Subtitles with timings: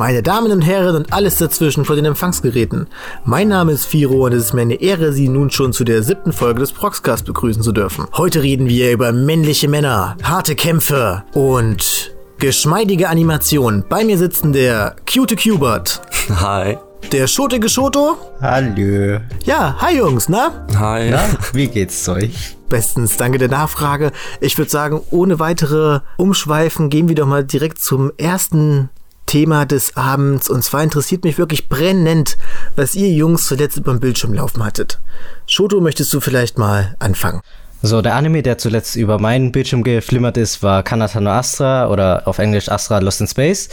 [0.00, 2.86] meine Damen und Herren und alles dazwischen vor den Empfangsgeräten.
[3.26, 6.02] Mein Name ist Firo und es ist mir eine Ehre, Sie nun schon zu der
[6.02, 8.06] siebten Folge des Proxcast begrüßen zu dürfen.
[8.16, 13.84] Heute reden wir über männliche Männer, harte Kämpfe und geschmeidige Animationen.
[13.90, 16.00] Bei mir sitzen der cute Cubert.
[16.30, 16.78] Hi.
[17.12, 18.16] Der schotige Schoto.
[18.40, 19.20] Hallo.
[19.44, 20.66] Ja, hi Jungs, na?
[20.78, 21.10] Hi.
[21.10, 22.56] Na, wie geht's euch?
[22.70, 24.12] Bestens, danke der Nachfrage.
[24.40, 28.88] Ich würde sagen, ohne weitere Umschweifen gehen wir doch mal direkt zum ersten
[29.30, 30.50] Thema des Abends.
[30.50, 32.36] Und zwar interessiert mich wirklich brennend,
[32.74, 34.98] was ihr Jungs zuletzt über den Bildschirm laufen hattet.
[35.46, 37.40] Shoto, möchtest du vielleicht mal anfangen?
[37.80, 42.26] So, der Anime, der zuletzt über meinen Bildschirm geflimmert ist, war Kanata no Astra oder
[42.26, 43.68] auf Englisch Astra Lost in Space.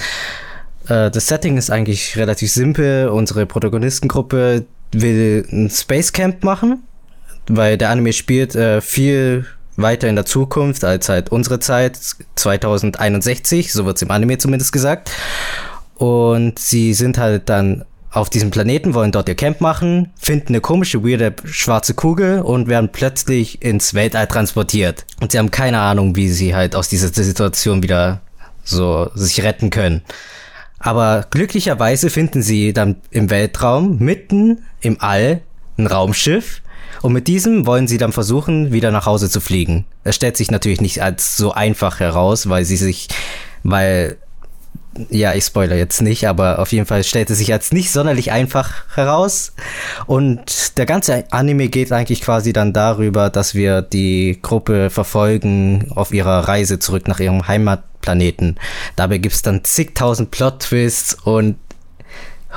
[0.88, 3.10] Äh, das Setting ist eigentlich relativ simpel.
[3.10, 6.84] Unsere Protagonistengruppe will ein Space Camp machen,
[7.50, 12.00] weil der Anime spielt äh, viel weiter in der Zukunft als halt unsere Zeit,
[12.36, 15.12] 2061, so wird es im Anime zumindest gesagt.
[15.96, 20.62] Und sie sind halt dann auf diesem Planeten, wollen dort ihr Camp machen, finden eine
[20.62, 25.06] komische, weirde schwarze Kugel und werden plötzlich ins Weltall transportiert.
[25.22, 28.22] Und sie haben keine Ahnung, wie sie halt aus dieser Situation wieder
[28.64, 30.02] so sich retten können.
[30.80, 35.42] Aber glücklicherweise finden sie dann im Weltraum mitten im All
[35.78, 36.62] ein Raumschiff
[37.02, 39.86] und mit diesem wollen sie dann versuchen, wieder nach Hause zu fliegen.
[40.04, 43.08] Es stellt sich natürlich nicht als so einfach heraus, weil sie sich,
[43.64, 44.18] weil,
[45.10, 48.32] ja, ich spoiler jetzt nicht, aber auf jeden Fall stellt es sich als nicht sonderlich
[48.32, 49.54] einfach heraus.
[50.06, 56.14] Und der ganze Anime geht eigentlich quasi dann darüber, dass wir die Gruppe verfolgen auf
[56.14, 58.60] ihrer Reise zurück nach ihrem Heimatplaneten.
[58.96, 61.58] Dabei gibt's dann zigtausend Plot-Twists und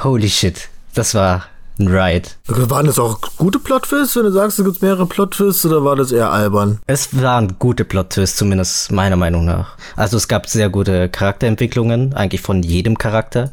[0.03, 1.45] holy shit, das war
[1.89, 2.29] Ride.
[2.47, 6.13] Waren das auch gute Plot-Twists, wenn du sagst, es gibt mehrere Plot-Twists, oder war das
[6.13, 6.81] eher albern?
[6.87, 9.77] Es waren gute Plot-Twists, zumindest meiner Meinung nach.
[9.97, 13.53] Also es gab sehr gute Charakterentwicklungen, eigentlich von jedem Charakter.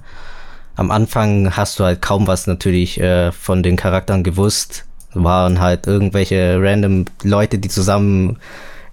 [0.76, 4.86] Am Anfang hast du halt kaum was natürlich äh, von den Charakteren gewusst.
[5.14, 8.38] Waren halt irgendwelche random Leute, die zusammen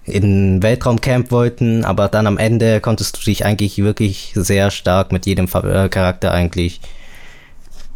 [0.05, 5.25] in Weltraumcamp wollten, aber dann am Ende konntest du dich eigentlich wirklich sehr stark mit
[5.25, 6.79] jedem äh, Charakter eigentlich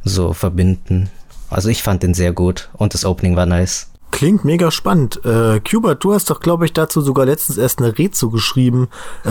[0.03, 1.09] so verbinden.
[1.49, 3.89] Also ich fand den sehr gut und das Opening war nice.
[4.11, 5.23] Klingt mega spannend.
[5.23, 8.89] Äh, Kubert, du hast doch, glaube ich, dazu sogar letztens erst eine Rezo geschrieben.
[9.23, 9.29] Äh,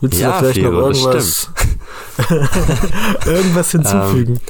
[0.00, 1.50] willst ja, du da vielleicht Firo, noch irgendwas,
[3.26, 4.34] irgendwas hinzufügen?
[4.34, 4.40] Ähm,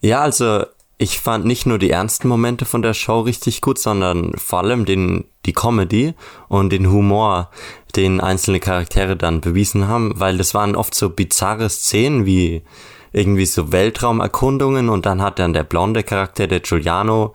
[0.00, 0.64] ja, also
[0.96, 4.84] ich fand nicht nur die ernsten Momente von der Show richtig gut, sondern vor allem
[4.84, 6.14] den, die Comedy
[6.48, 7.50] und den Humor,
[7.96, 12.62] den einzelne Charaktere dann bewiesen haben, weil das waren oft so bizarre Szenen wie
[13.12, 17.34] irgendwie so Weltraumerkundungen und dann hat dann der blonde Charakter, der Giuliano,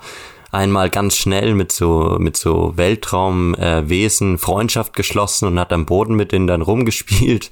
[0.55, 6.15] einmal ganz schnell mit so mit so Weltraumwesen äh, Freundschaft geschlossen und hat am Boden
[6.15, 7.51] mit denen dann rumgespielt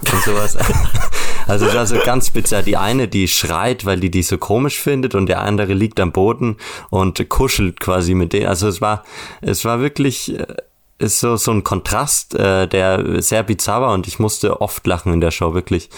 [0.00, 0.56] und sowas.
[1.48, 2.62] Also das ist ganz bizarr.
[2.62, 6.12] Die eine, die schreit, weil die die so komisch findet und der andere liegt am
[6.12, 6.56] Boden
[6.88, 8.46] und kuschelt quasi mit denen.
[8.46, 9.02] Also es war
[9.40, 10.46] es war wirklich äh,
[10.98, 15.12] ist so so ein Kontrast, äh, der sehr bizarr war und ich musste oft lachen
[15.12, 15.90] in der Show wirklich.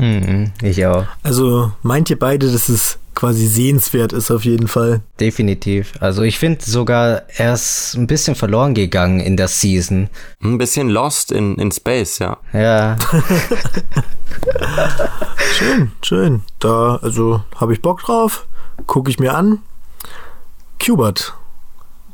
[0.00, 1.04] Mhm, ich auch.
[1.22, 5.02] Also meint ihr beide, dass es quasi sehenswert ist auf jeden Fall?
[5.20, 5.92] Definitiv.
[6.00, 10.08] Also ich finde sogar, er ist ein bisschen verloren gegangen in der Season.
[10.42, 12.38] Ein bisschen lost in, in Space, ja.
[12.54, 12.96] Ja.
[15.52, 16.42] schön, schön.
[16.60, 18.46] Da, also habe ich Bock drauf.
[18.86, 19.58] Gucke ich mir an.
[20.82, 21.34] Cubert,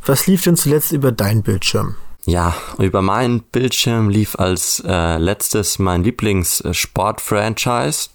[0.04, 1.94] was lief denn zuletzt über dein Bildschirm?
[2.26, 8.10] Ja, über meinen Bildschirm lief als äh, letztes mein Lieblingssport-Franchise.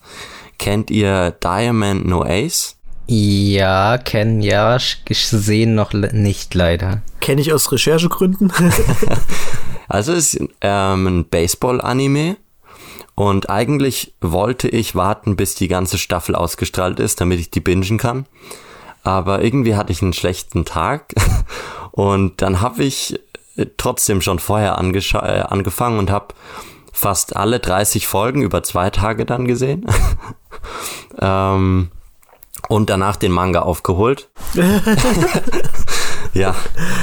[0.59, 2.75] Kennt ihr Diamond No Ace?
[3.07, 7.01] Ja, kennen ja, gesehen noch nicht leider.
[7.21, 8.51] Kenne ich aus Recherchegründen.
[9.87, 12.35] also es ist ähm, ein Baseball-Anime.
[13.15, 17.97] Und eigentlich wollte ich warten, bis die ganze Staffel ausgestrahlt ist, damit ich die bingen
[17.97, 18.25] kann.
[19.03, 21.13] Aber irgendwie hatte ich einen schlechten Tag.
[21.91, 23.19] Und dann habe ich
[23.77, 26.33] trotzdem schon vorher äh, angefangen und habe
[26.91, 29.85] fast alle 30 Folgen über zwei Tage dann gesehen.
[31.19, 31.91] ähm,
[32.67, 34.29] und danach den Manga aufgeholt.
[36.33, 36.55] ja.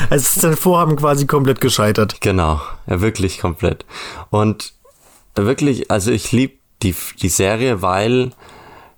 [0.08, 2.20] Also ist dein Vorhaben quasi komplett gescheitert.
[2.20, 3.84] Genau, ja, wirklich komplett.
[4.30, 4.74] Und
[5.34, 8.30] wirklich, also ich liebe die, die Serie, weil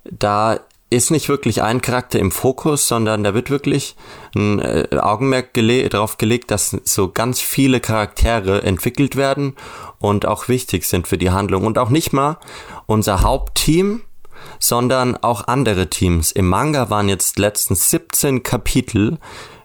[0.05, 0.61] da
[0.91, 3.95] ist nicht wirklich ein Charakter im Fokus, sondern da wird wirklich
[4.35, 9.55] ein äh, Augenmerk gele darauf gelegt, dass so ganz viele Charaktere entwickelt werden
[10.01, 11.65] und auch wichtig sind für die Handlung.
[11.65, 12.39] Und auch nicht mal
[12.87, 14.03] unser Hauptteam,
[14.59, 16.33] sondern auch andere Teams.
[16.33, 19.19] Im Manga waren jetzt letztens 17 Kapitel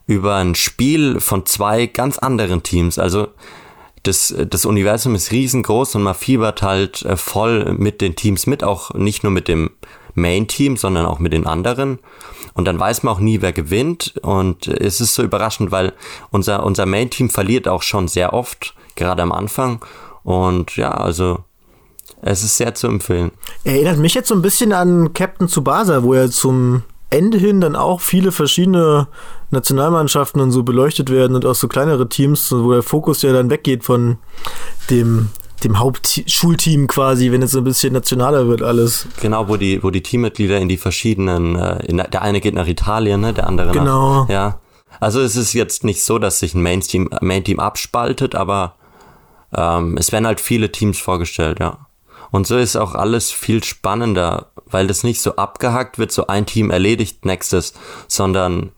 [0.06, 3.00] über ein Spiel von zwei ganz anderen Teams.
[3.00, 3.30] Also
[4.04, 8.64] das, das Universum ist riesengroß und man fiebert halt äh, voll mit den Teams mit,
[8.64, 9.72] auch nicht nur mit dem
[10.16, 12.00] Main-Team, sondern auch mit den anderen.
[12.54, 14.16] Und dann weiß man auch nie, wer gewinnt.
[14.22, 15.94] Und es ist so überraschend, weil
[16.32, 19.84] unser, unser Main-Team verliert auch schon sehr oft, gerade am Anfang.
[20.24, 21.44] Und ja, also
[22.22, 23.32] es ist sehr zu empfehlen.
[23.64, 27.76] Erinnert mich jetzt so ein bisschen an Captain Tsubasa, wo er zum Ende hin dann
[27.76, 29.08] auch viele verschiedene
[29.52, 33.50] Nationalmannschaften und so beleuchtet werden und auch so kleinere Teams, wo der Fokus ja dann
[33.50, 34.18] weggeht von
[34.90, 35.30] dem
[35.64, 39.08] dem Hauptschulteam quasi, wenn es so ein bisschen nationaler wird alles.
[39.22, 42.68] Genau, wo die, wo die Teammitglieder in die verschiedenen, äh, in, der eine geht nach
[42.68, 44.24] Italien, ne, der andere genau.
[44.24, 44.60] nach, ja.
[45.00, 48.76] Also es ist jetzt nicht so, dass sich ein Main-Team Main -Team abspaltet, aber
[49.56, 51.86] ähm, es werden halt viele Teams vorgestellt, ja.
[52.32, 56.46] Und so ist auch alles viel spannender, weil das nicht so abgehackt wird, so ein
[56.46, 57.74] Team erledigt nächstes,
[58.08, 58.72] sondern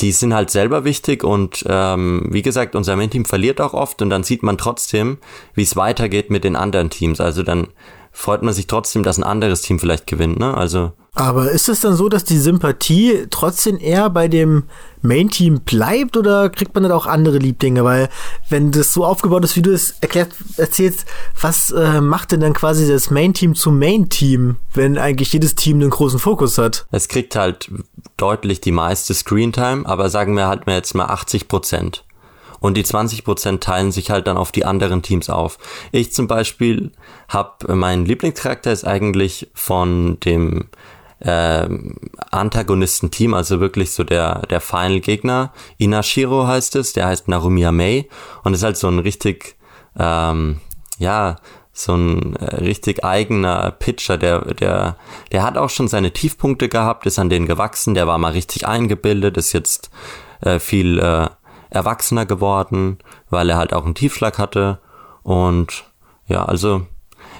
[0.00, 4.10] die sind halt selber wichtig und ähm, wie gesagt, unser Main-Team verliert auch oft und
[4.10, 5.18] dann sieht man trotzdem,
[5.54, 7.20] wie es weitergeht mit den anderen Teams.
[7.20, 7.68] Also dann
[8.12, 10.54] freut man sich trotzdem, dass ein anderes Team vielleicht gewinnt, ne?
[10.54, 10.92] Also.
[11.14, 14.64] Aber ist es dann so, dass die Sympathie trotzdem eher bei dem
[15.02, 17.84] Main-Team bleibt oder kriegt man dann auch andere Lieblinge?
[17.84, 18.08] Weil,
[18.48, 21.04] wenn das so aufgebaut ist, wie du es erklärt, erzählst,
[21.40, 25.90] was äh, macht denn dann quasi das Main-Team zum Main-Team, wenn eigentlich jedes Team einen
[25.90, 26.86] großen Fokus hat?
[26.90, 27.70] Es kriegt halt
[28.16, 32.04] deutlich die meiste Screentime, aber sagen wir halt mal jetzt mal 80 Prozent.
[32.62, 35.58] Und die 20% teilen sich halt dann auf die anderen Teams auf.
[35.90, 36.92] Ich zum Beispiel
[37.28, 40.68] habe, mein Lieblingscharakter ist eigentlich von dem
[41.18, 41.68] äh,
[42.30, 45.52] Antagonisten-Team, also wirklich so der, der Final-Gegner.
[45.76, 48.08] Inashiro heißt es, der heißt Narumiya Mei
[48.44, 49.56] und ist halt so ein richtig,
[49.98, 50.60] ähm,
[50.98, 51.36] ja,
[51.72, 54.96] so ein äh, richtig eigener Pitcher, der, der,
[55.32, 58.66] der hat auch schon seine Tiefpunkte gehabt, ist an denen gewachsen, der war mal richtig
[58.66, 59.90] eingebildet, ist jetzt
[60.42, 61.28] äh, viel äh,
[61.74, 62.98] erwachsener geworden,
[63.30, 64.78] weil er halt auch einen Tiefschlag hatte.
[65.22, 65.84] Und
[66.26, 66.86] ja, also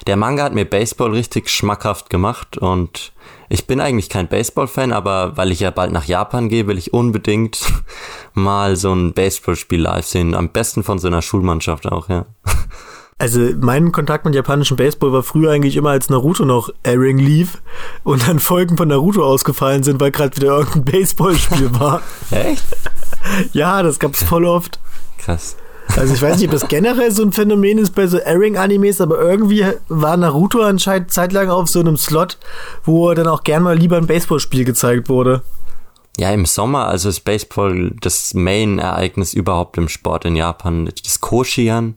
[0.06, 3.12] der Manga hat mir Baseball richtig schmackhaft gemacht und
[3.48, 6.92] ich bin eigentlich kein Baseball-Fan, aber weil ich ja bald nach Japan gehe, will ich
[6.92, 7.60] unbedingt
[8.34, 10.34] mal so ein Baseballspiel live sehen.
[10.34, 12.26] Am besten von so einer Schulmannschaft auch, ja.
[13.18, 17.62] Also mein Kontakt mit japanischem Baseball war früher eigentlich immer, als Naruto noch Airing lief
[18.02, 22.02] und dann Folgen von Naruto ausgefallen sind, weil gerade wieder irgendein Baseballspiel war.
[22.32, 22.64] Echt?
[23.52, 24.78] Ja, das gab's voll oft.
[25.18, 25.56] Krass.
[25.96, 29.20] Also ich weiß nicht, ob das generell so ein Phänomen ist bei so Airing-Animes, aber
[29.20, 32.38] irgendwie war Naruto anscheinend zeitlang auf so einem Slot,
[32.84, 35.42] wo dann auch gern mal lieber ein Baseballspiel gezeigt wurde.
[36.18, 40.90] Ja, im Sommer, also ist Baseball das Main-Ereignis überhaupt im Sport in Japan.
[41.04, 41.96] Das Koshian,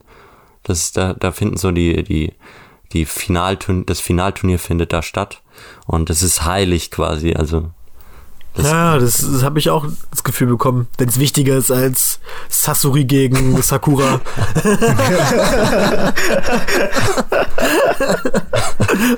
[0.62, 2.32] das ist da, da finden so die, die,
[2.92, 5.42] die Finalturnier, das Finalturnier findet da statt.
[5.86, 7.70] Und das ist heilig quasi, also
[8.56, 12.18] das ja, das, das habe ich auch das Gefühl bekommen, wenn es wichtiger ist als
[12.48, 14.20] Sasori gegen Sakura.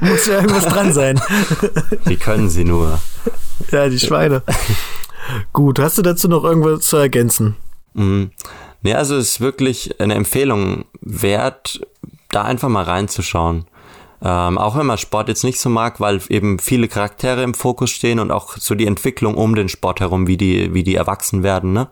[0.01, 1.21] Muss ja irgendwas dran sein.
[2.05, 2.99] Wie können sie nur?
[3.71, 4.43] Ja, die Schweine.
[5.53, 7.57] Gut, hast du dazu noch irgendwas zu ergänzen?
[7.95, 8.31] Mhm.
[8.83, 11.81] Nee, also es ist wirklich eine Empfehlung wert,
[12.31, 13.67] da einfach mal reinzuschauen.
[14.21, 17.91] Ähm, auch wenn man Sport jetzt nicht so mag, weil eben viele Charaktere im Fokus
[17.91, 21.43] stehen und auch so die Entwicklung um den Sport herum, wie die, wie die erwachsen
[21.43, 21.89] werden, ne?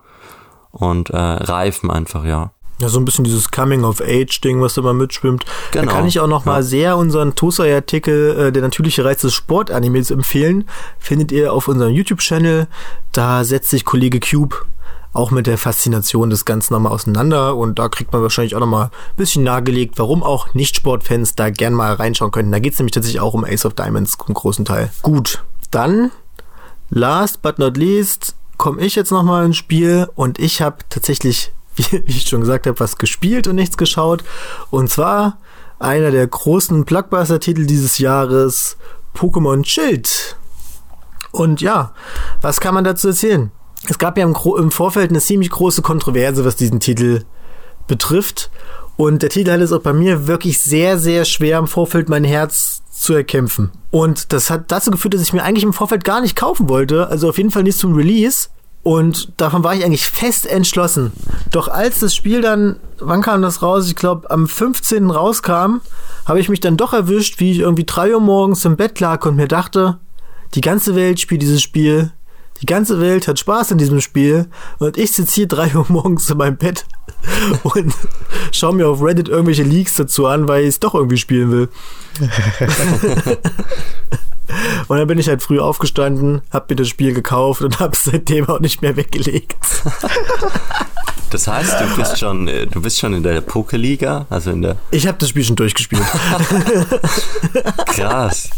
[0.72, 2.50] Und äh, reifen einfach, ja.
[2.78, 5.46] Ja, so ein bisschen dieses Coming-of-Age-Ding, was mal mitschwimmt.
[5.70, 5.86] Genau.
[5.86, 10.10] Da kann ich auch noch mal sehr unseren Tosai-Artikel äh, Der natürliche Reiz des Sportanimes
[10.10, 10.68] empfehlen.
[10.98, 12.66] Findet ihr auf unserem YouTube-Channel.
[13.12, 14.56] Da setzt sich Kollege Cube
[15.16, 18.86] auch mit der Faszination des Ganzen nochmal auseinander und da kriegt man wahrscheinlich auch nochmal
[18.86, 22.52] ein bisschen nahegelegt, warum auch Nicht-Sportfans da gern mal reinschauen können.
[22.52, 24.90] Da geht es nämlich tatsächlich auch um Ace of Diamonds im großen Teil.
[25.02, 26.10] Gut, dann
[26.90, 32.02] last but not least komme ich jetzt nochmal ins Spiel und ich habe tatsächlich, wie,
[32.04, 34.22] wie ich schon gesagt habe, was gespielt und nichts geschaut
[34.70, 35.38] und zwar
[35.78, 38.76] einer der großen Blockbuster-Titel dieses Jahres,
[39.14, 40.36] Pokémon Schild.
[41.32, 41.92] Und ja,
[42.40, 43.50] was kann man dazu erzählen?
[43.90, 47.24] Es gab ja im, im, Vorfeld eine ziemlich große Kontroverse, was diesen Titel
[47.86, 48.50] betrifft.
[48.96, 52.24] Und der Titel hat es auch bei mir wirklich sehr, sehr schwer im Vorfeld mein
[52.24, 53.70] Herz zu erkämpfen.
[53.90, 57.08] Und das hat dazu geführt, dass ich mir eigentlich im Vorfeld gar nicht kaufen wollte.
[57.08, 58.48] Also auf jeden Fall nicht zum Release.
[58.82, 61.12] Und davon war ich eigentlich fest entschlossen.
[61.50, 63.88] Doch als das Spiel dann, wann kam das raus?
[63.88, 65.10] Ich glaube, am 15.
[65.10, 65.80] rauskam,
[66.24, 69.26] habe ich mich dann doch erwischt, wie ich irgendwie drei Uhr morgens im Bett lag
[69.26, 69.98] und mir dachte,
[70.54, 72.12] die ganze Welt spielt dieses Spiel
[72.60, 74.46] die ganze Welt hat Spaß in diesem Spiel
[74.78, 76.84] und ich sitze hier drei Uhr morgens in meinem Bett
[77.62, 77.94] und
[78.52, 81.68] schaue mir auf Reddit irgendwelche Leaks dazu an, weil ich es doch irgendwie spielen will.
[84.88, 88.48] und dann bin ich halt früh aufgestanden, hab mir das Spiel gekauft und hab's seitdem
[88.48, 89.56] auch nicht mehr weggelegt.
[91.36, 94.76] Das heißt, du bist schon, äh, du bist schon in der Pokerliga, also in der.
[94.90, 96.00] Ich habe das Spiel schon durchgespielt.
[97.88, 98.48] Krass.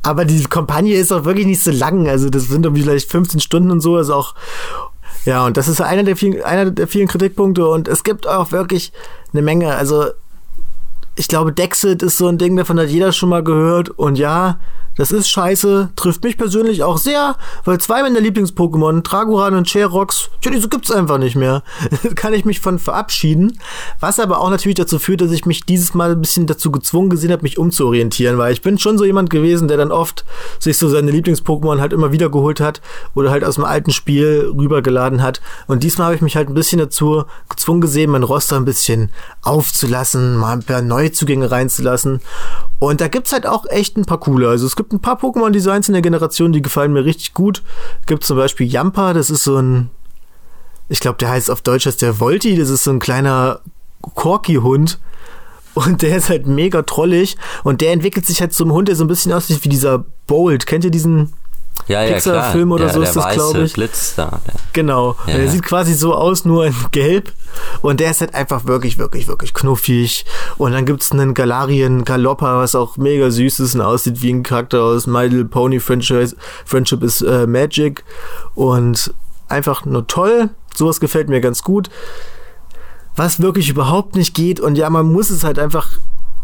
[0.00, 2.08] Aber die Kampagne ist auch wirklich nicht so lang.
[2.08, 3.96] Also das sind irgendwie vielleicht 15 Stunden und so.
[3.96, 4.34] Also auch
[5.26, 7.68] ja, und das ist einer der vielen, einer der vielen Kritikpunkte.
[7.68, 8.94] Und es gibt auch wirklich
[9.34, 9.74] eine Menge.
[9.74, 10.06] Also
[11.16, 13.90] ich glaube, Dexit ist so ein Ding, davon hat jeder schon mal gehört.
[13.90, 14.58] Und ja,
[15.00, 20.28] das ist scheiße, trifft mich persönlich auch sehr, weil zwei meiner Lieblings-Pokémon, Dragoran und Cherox,
[20.42, 21.62] tja, diese gibt's einfach nicht mehr.
[22.16, 23.58] Kann ich mich von verabschieden.
[23.98, 27.08] Was aber auch natürlich dazu führt, dass ich mich dieses Mal ein bisschen dazu gezwungen
[27.08, 30.26] gesehen habe, mich umzuorientieren, weil ich bin schon so jemand gewesen, der dann oft
[30.58, 32.82] sich so seine Lieblings-Pokémon halt immer wieder geholt hat
[33.14, 35.40] oder halt aus dem alten Spiel rübergeladen hat.
[35.66, 39.10] Und diesmal habe ich mich halt ein bisschen dazu gezwungen gesehen, mein Roster ein bisschen
[39.40, 42.20] aufzulassen, mal ein paar Neuzugänge reinzulassen.
[42.80, 44.48] Und da gibt's halt auch echt ein paar coole.
[44.48, 47.62] Also es gibt ein paar Pokémon-Designs in der Generation, die gefallen mir richtig gut.
[48.06, 49.90] Gibt zum Beispiel Yampa, das ist so ein,
[50.88, 53.60] ich glaube, der heißt auf Deutsch heißt der Volti, das ist so ein kleiner
[54.00, 54.98] Corky-Hund.
[55.74, 57.36] Und der ist halt mega trollig.
[57.62, 60.66] Und der entwickelt sich halt zum Hund, der so ein bisschen aussieht wie dieser Bolt.
[60.66, 61.32] Kennt ihr diesen
[61.86, 63.72] ja, ja, Pixar-Film oder der, so ist das, glaube ich.
[63.72, 64.40] Blitz da.
[64.72, 65.16] Genau.
[65.26, 65.50] Ja, der ja.
[65.50, 67.32] sieht quasi so aus, nur in Gelb.
[67.82, 70.24] Und der ist halt einfach wirklich, wirklich, wirklich knuffig.
[70.56, 74.42] Und dann gibt's einen Galarien Galoppa, was auch mega süß ist und aussieht wie ein
[74.42, 76.36] Charakter aus My Little Pony Franchise.
[76.64, 78.04] Friendship is äh, Magic.
[78.54, 79.12] Und
[79.48, 80.50] einfach nur toll.
[80.74, 81.90] Sowas gefällt mir ganz gut.
[83.16, 84.60] Was wirklich überhaupt nicht geht.
[84.60, 85.88] Und ja, man muss es halt einfach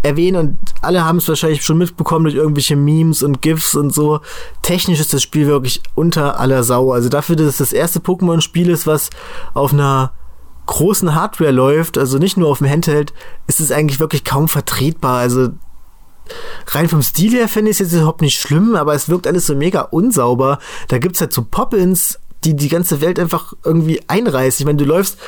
[0.06, 4.20] erwähnen und alle haben es wahrscheinlich schon mitbekommen durch irgendwelche Memes und GIFs und so.
[4.62, 6.92] Technisch ist das Spiel wirklich unter aller Sau.
[6.92, 9.10] Also dafür, dass es das erste Pokémon-Spiel ist, was
[9.54, 10.12] auf einer
[10.66, 13.12] großen Hardware läuft, also nicht nur auf dem Handheld,
[13.46, 15.18] ist es eigentlich wirklich kaum vertretbar.
[15.18, 15.50] Also
[16.68, 19.46] rein vom Stil her finde ich es jetzt überhaupt nicht schlimm, aber es wirkt alles
[19.46, 20.58] so mega unsauber.
[20.88, 24.62] Da gibt's halt so Pop-ins, die die ganze Welt einfach irgendwie einreißen.
[24.62, 25.18] Ich meine, du läufst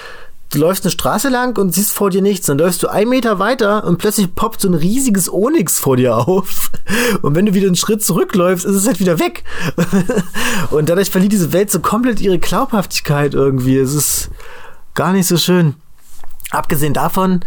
[0.50, 2.46] du läufst eine Straße lang und siehst vor dir nichts.
[2.46, 6.16] Dann läufst du einen Meter weiter und plötzlich poppt so ein riesiges Onyx vor dir
[6.16, 6.70] auf.
[7.22, 9.44] Und wenn du wieder einen Schritt zurückläufst, ist es halt wieder weg.
[10.70, 13.76] Und dadurch verliert diese Welt so komplett ihre Glaubhaftigkeit irgendwie.
[13.76, 14.30] Es ist
[14.94, 15.74] gar nicht so schön.
[16.50, 17.44] Abgesehen davon,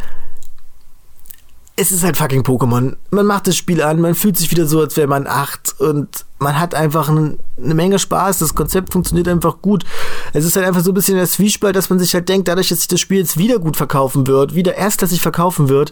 [1.82, 2.96] es ist halt fucking Pokémon.
[3.10, 6.26] Man macht das Spiel an, man fühlt sich wieder so, als wäre man acht und
[6.38, 8.38] man hat einfach ein, eine Menge Spaß.
[8.38, 9.84] Das Konzept funktioniert einfach gut.
[10.34, 12.70] Es ist halt einfach so ein bisschen der Zwiespalt, dass man sich halt denkt, dadurch,
[12.70, 15.92] dass sich das Spiel jetzt wieder gut verkaufen wird, wieder erstklassig verkaufen wird,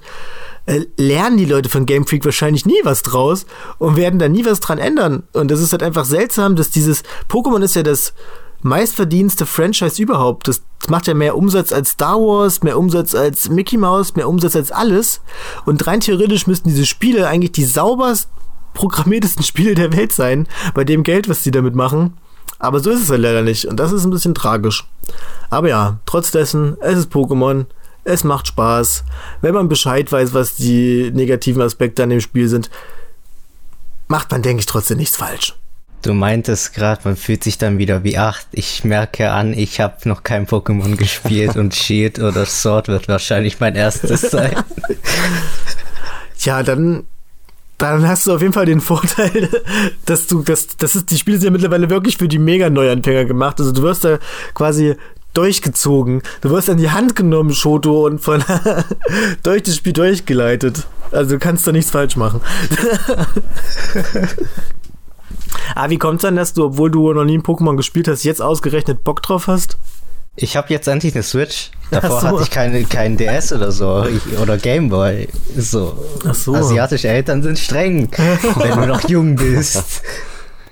[0.67, 3.48] äh, lernen die Leute von Game Freak wahrscheinlich nie was draus
[3.79, 5.24] und werden da nie was dran ändern.
[5.34, 8.13] Und das ist halt einfach seltsam, dass dieses Pokémon ist ja das
[8.62, 10.48] meistverdienste Franchise überhaupt.
[10.48, 14.55] Das macht ja mehr Umsatz als Star Wars, mehr Umsatz als Mickey Mouse, mehr Umsatz
[14.55, 15.22] als alles.
[15.65, 18.29] Und rein theoretisch müssten diese Spiele eigentlich die sauberst
[18.74, 22.17] programmiertesten Spiele der Welt sein, bei dem Geld, was sie damit machen.
[22.60, 23.65] Aber so ist es halt leider nicht.
[23.65, 24.86] Und das ist ein bisschen tragisch.
[25.50, 27.65] Aber ja, trotz dessen, es ist Pokémon.
[28.03, 29.03] Es macht Spaß.
[29.41, 32.69] Wenn man Bescheid weiß, was die negativen Aspekte an dem Spiel sind,
[34.08, 35.59] macht man, denke ich, trotzdem nichts falsch.
[36.01, 38.48] Du meintest gerade, man fühlt sich dann wieder wie acht.
[38.51, 43.60] Ich merke an, ich habe noch kein Pokémon gespielt und Shield oder Sword wird wahrscheinlich
[43.60, 44.56] mein erstes sein.
[46.41, 47.03] Ja, dann,
[47.77, 49.50] dann hast du auf jeden Fall den Vorteil,
[50.06, 53.60] dass du, das, das ist, die Spiele sind ja mittlerweile wirklich für die Mega-Neuanfänger gemacht.
[53.60, 54.20] Also du wirst da
[54.53, 54.96] quasi
[55.34, 56.22] durchgezogen.
[56.41, 58.44] Du wirst an die Hand genommen, Shoto, und von
[59.44, 60.88] durch das Spiel durchgeleitet.
[61.12, 62.41] Also du kannst da nichts falsch machen.
[65.75, 68.42] Ah, wie kommt's dann, dass du, obwohl du noch nie ein Pokémon gespielt hast, jetzt
[68.42, 69.78] ausgerechnet Bock drauf hast?
[70.36, 71.72] Ich habe jetzt endlich eine Switch.
[71.92, 72.28] Davor so.
[72.28, 74.06] hatte ich keine, keinen DS oder so.
[74.06, 75.28] Ich, oder Gameboy.
[75.58, 75.98] So.
[76.25, 76.56] Ach so.
[76.56, 78.10] Asiatische Eltern sind streng,
[78.56, 80.01] wenn du noch jung bist.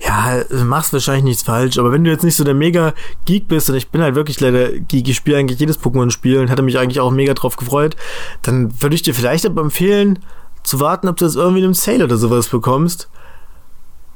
[0.00, 3.48] Ja, du machst wahrscheinlich nichts falsch, aber wenn du jetzt nicht so der mega Geek
[3.48, 6.62] bist, und ich bin halt wirklich leider Geek, ich spiele eigentlich jedes Pokémon-Spiel und hatte
[6.62, 7.96] mich eigentlich auch mega drauf gefreut,
[8.42, 10.20] dann würde ich dir vielleicht aber empfehlen,
[10.62, 13.08] zu warten, ob du das irgendwie in einem Sale oder sowas bekommst.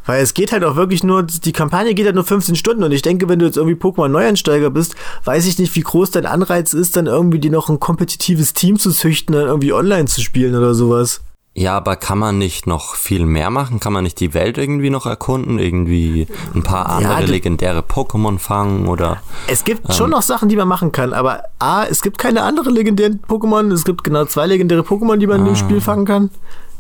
[0.07, 2.93] Weil es geht halt auch wirklich nur, die Kampagne geht halt nur 15 Stunden und
[2.93, 4.95] ich denke, wenn du jetzt irgendwie Pokémon-Neueinsteiger bist,
[5.25, 8.79] weiß ich nicht, wie groß dein Anreiz ist, dann irgendwie dir noch ein kompetitives Team
[8.79, 11.21] zu züchten, dann irgendwie online zu spielen oder sowas.
[11.55, 13.79] Ja, aber kann man nicht noch viel mehr machen?
[13.79, 15.59] Kann man nicht die Welt irgendwie noch erkunden?
[15.59, 19.19] Irgendwie ein paar andere du- legendäre Pokémon fangen oder?
[19.49, 22.75] Es gibt schon noch Sachen, die man machen kann, aber A, es gibt keine anderen
[22.75, 23.71] legendären Pokémon.
[23.71, 26.31] Es gibt genau zwei legendäre Pokémon, die man in dem Spiel fangen kann.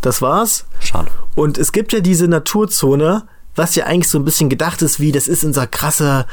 [0.02, 0.66] Das war's.
[0.80, 1.10] Schade.
[1.34, 3.22] Und es gibt ja diese Naturzone,
[3.54, 6.26] was ja eigentlich so ein bisschen gedacht ist, wie das ist unser krasser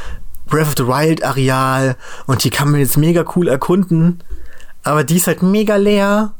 [0.47, 1.95] Breath of the Wild Areal
[2.25, 4.23] und die kann man jetzt mega cool erkunden.
[4.83, 6.33] Aber die ist halt mega leer.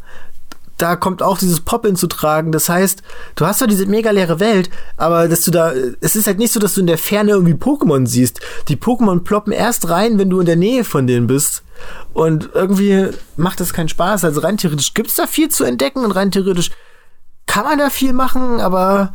[0.77, 2.53] Da kommt auch dieses Pop-In zu tragen.
[2.53, 3.03] Das heißt,
[3.35, 6.53] du hast zwar diese mega leere Welt, aber dass du da, es ist halt nicht
[6.53, 8.39] so, dass du in der Ferne irgendwie Pokémon siehst.
[8.69, 11.63] Die Pokémon ploppen erst rein, wenn du in der Nähe von denen bist.
[12.13, 14.23] Und irgendwie macht das keinen Spaß.
[14.23, 16.71] Also rein theoretisch gibt's da viel zu entdecken und rein theoretisch
[17.49, 19.11] kann man da viel machen, aber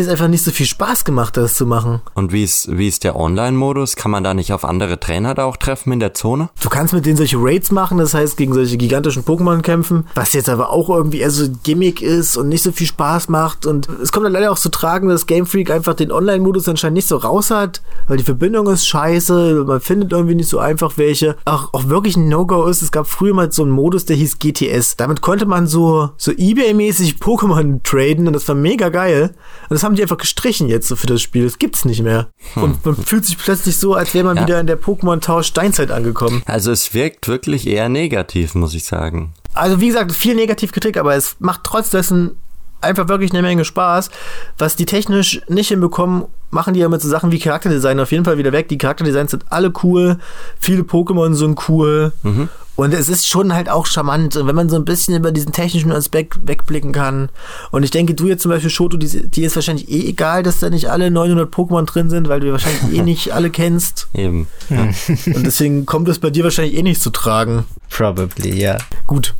[0.00, 2.02] ist einfach nicht so viel Spaß gemacht, das zu machen.
[2.14, 3.96] Und wie ist, wie ist der Online-Modus?
[3.96, 6.50] Kann man da nicht auf andere Trainer da auch treffen in der Zone?
[6.62, 10.34] Du kannst mit denen solche Raids machen, das heißt gegen solche gigantischen Pokémon kämpfen, was
[10.34, 13.66] jetzt aber auch irgendwie eher so ein Gimmick ist und nicht so viel Spaß macht.
[13.66, 16.94] Und es kommt dann leider auch zu tragen, dass Game Freak einfach den Online-Modus anscheinend
[16.94, 20.92] nicht so raus hat, weil die Verbindung ist scheiße, man findet irgendwie nicht so einfach
[20.96, 21.34] welche.
[21.44, 24.38] Auch, auch wirklich ein No-Go ist, es gab früher mal so einen Modus, der hieß
[24.38, 24.96] GTS.
[24.96, 29.34] Damit konnte man so, so Ebay-mäßig Pokémon traden und das war mega geil.
[29.68, 31.44] Und das haben die einfach gestrichen jetzt so für das Spiel.
[31.44, 32.28] Das gibt's nicht mehr.
[32.54, 32.62] Hm.
[32.62, 34.42] Und man fühlt sich plötzlich so, als wäre man ja.
[34.42, 36.42] wieder in der Pokémon-Tausch Steinzeit angekommen.
[36.46, 39.32] Also es wirkt wirklich eher negativ, muss ich sagen.
[39.54, 42.36] Also wie gesagt, viel Negativkritik, aber es macht trotzdem
[42.80, 44.10] einfach wirklich eine Menge Spaß.
[44.58, 48.24] Was die technisch nicht hinbekommen, machen die ja mit so Sachen wie Charakterdesign auf jeden
[48.24, 48.68] Fall wieder weg.
[48.68, 50.18] Die Charakterdesigns sind alle cool.
[50.60, 52.12] Viele Pokémon sind cool.
[52.22, 52.48] Mhm.
[52.78, 55.90] Und es ist schon halt auch charmant, wenn man so ein bisschen über diesen technischen
[55.90, 57.28] Aspekt wegblicken kann.
[57.72, 60.60] Und ich denke, du jetzt zum Beispiel, Shoto, die, die ist wahrscheinlich eh egal, dass
[60.60, 64.06] da nicht alle 900 Pokémon drin sind, weil du wahrscheinlich eh nicht alle kennst.
[64.14, 64.46] Eben.
[64.70, 64.82] Ja.
[65.34, 67.64] Und deswegen kommt es bei dir wahrscheinlich eh nicht zu tragen.
[67.90, 68.74] Probably, ja.
[68.74, 68.78] Yeah.
[69.08, 69.34] Gut.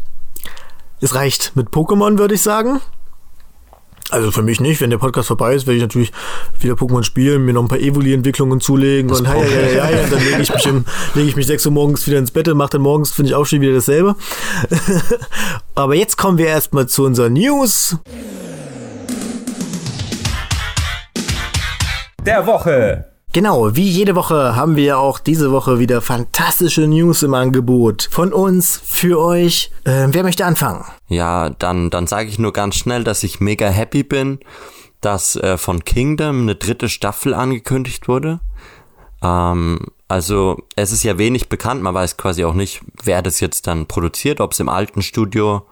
[1.00, 2.80] Es reicht mit Pokémon, würde ich sagen.
[4.10, 4.80] Also für mich nicht.
[4.80, 6.12] Wenn der Podcast vorbei ist, werde ich natürlich
[6.60, 10.12] wieder Pokémon spielen, mir noch ein paar Evoli-Entwicklungen zulegen das und hey, hey, hey, und
[10.12, 10.84] dann lege ich mich im,
[11.14, 13.34] lege ich mich 6 Uhr morgens wieder ins Bett und mache dann morgens, finde ich
[13.34, 14.16] auch schon wieder dasselbe.
[15.74, 17.96] Aber jetzt kommen wir erstmal zu unseren News.
[22.24, 23.07] Der Woche.
[23.34, 28.08] Genau, wie jede Woche haben wir auch diese Woche wieder fantastische News im Angebot.
[28.10, 29.70] Von uns, für euch.
[29.84, 30.84] Äh, wer möchte anfangen?
[31.08, 34.40] Ja, dann, dann sage ich nur ganz schnell, dass ich mega happy bin,
[35.02, 38.40] dass äh, von Kingdom eine dritte Staffel angekündigt wurde.
[39.22, 43.66] Ähm, also es ist ja wenig bekannt, man weiß quasi auch nicht, wer das jetzt
[43.66, 45.66] dann produziert, ob es im alten Studio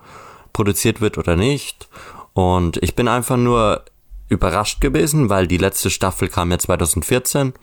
[0.53, 1.89] produziert wird oder nicht.
[2.35, 3.83] Und ich bin einfach nur
[4.29, 7.55] überrascht gewesen, weil die letzte Staffel kam ja 2014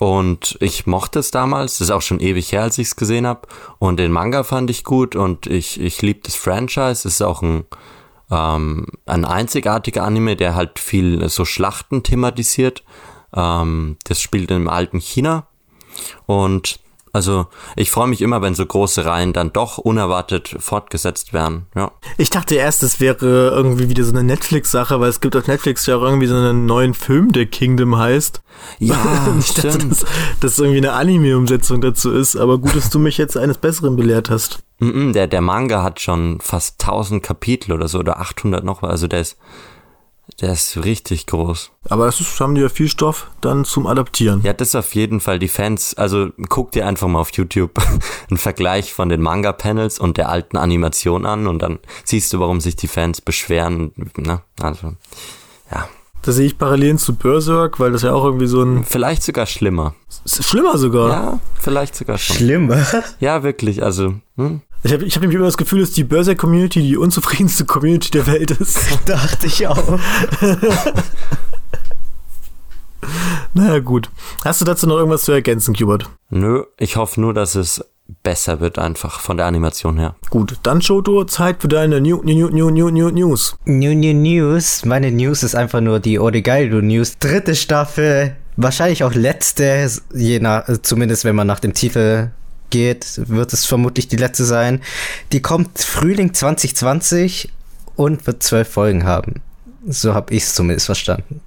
[0.00, 1.76] und ich mochte es damals.
[1.76, 3.46] Das ist auch schon ewig her, als ich es gesehen habe.
[3.78, 6.92] Und den Manga fand ich gut und ich, ich liebe das Franchise.
[6.92, 7.64] Es ist auch ein,
[8.30, 12.82] ähm, ein einzigartiger Anime, der halt viel so Schlachten thematisiert.
[13.34, 15.48] Ähm, das spielt im alten China.
[16.24, 16.80] Und
[17.12, 17.46] also
[17.76, 21.66] ich freue mich immer, wenn so große Reihen dann doch unerwartet fortgesetzt werden.
[21.74, 21.92] Ja.
[22.18, 25.86] Ich dachte erst, es wäre irgendwie wieder so eine Netflix-Sache, weil es gibt auf Netflix
[25.86, 28.42] ja auch irgendwie so einen neuen Film, der Kingdom heißt.
[28.78, 28.96] Ja,
[29.38, 29.74] ich stimmt.
[29.74, 30.04] dachte, dass,
[30.40, 34.30] dass irgendwie eine Anime-Umsetzung dazu ist, aber gut, dass du mich jetzt eines Besseren belehrt
[34.30, 34.60] hast.
[34.78, 38.82] Mm -mm, der, der Manga hat schon fast 1000 Kapitel oder so oder 800 noch,
[38.82, 39.36] also der ist
[40.40, 41.70] der ist richtig groß.
[41.88, 44.40] Aber das ist, haben die ja viel Stoff dann zum Adaptieren.
[44.42, 45.38] Ja, das auf jeden Fall.
[45.38, 47.72] Die Fans, also guck dir einfach mal auf YouTube
[48.30, 52.60] einen Vergleich von den Manga-Panels und der alten Animation an und dann siehst du, warum
[52.60, 53.92] sich die Fans beschweren.
[54.16, 54.40] Ne?
[54.60, 54.94] Also,
[55.70, 55.88] ja.
[56.22, 58.84] Da sehe ich Parallelen zu Berserk, weil das ja auch irgendwie so ein.
[58.84, 59.94] Vielleicht sogar schlimmer.
[60.26, 61.08] Schlimmer sogar?
[61.10, 62.36] Ja, vielleicht sogar schon.
[62.36, 62.84] Schlimmer?
[63.20, 63.82] Ja, wirklich.
[63.82, 64.60] Also, hm?
[64.82, 68.26] Ich habe ich hab nämlich immer das Gefühl, dass die Börse-Community die unzufriedenste Community der
[68.26, 68.78] Welt ist.
[69.04, 69.98] Dachte ich auch.
[73.54, 74.08] naja, gut.
[74.42, 76.08] Hast du dazu noch irgendwas zu ergänzen, Cubert?
[76.30, 77.84] Nö, ich hoffe nur, dass es
[78.22, 80.14] besser wird einfach von der Animation her.
[80.30, 83.56] Gut, dann Shoto, Zeit für deine New, New, New, New, New News.
[83.66, 84.86] New, New News.
[84.86, 87.18] Meine News ist einfach nur die Oregairu News.
[87.18, 92.30] Dritte Staffel, wahrscheinlich auch letzte, je nach, zumindest wenn man nach dem Titel
[92.70, 94.80] geht, wird es vermutlich die letzte sein.
[95.32, 97.50] Die kommt Frühling 2020
[97.96, 99.42] und wird zwölf Folgen haben.
[99.86, 101.40] So habe ich es zumindest verstanden.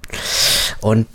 [0.80, 1.06] Und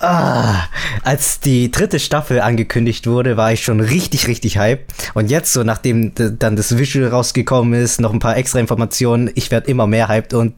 [0.00, 0.64] ah,
[1.02, 4.84] als die dritte Staffel angekündigt wurde, war ich schon richtig, richtig hype.
[5.14, 9.50] Und jetzt, so nachdem dann das Visual rausgekommen ist, noch ein paar extra Informationen, ich
[9.50, 10.34] werde immer mehr hyped.
[10.34, 10.54] Und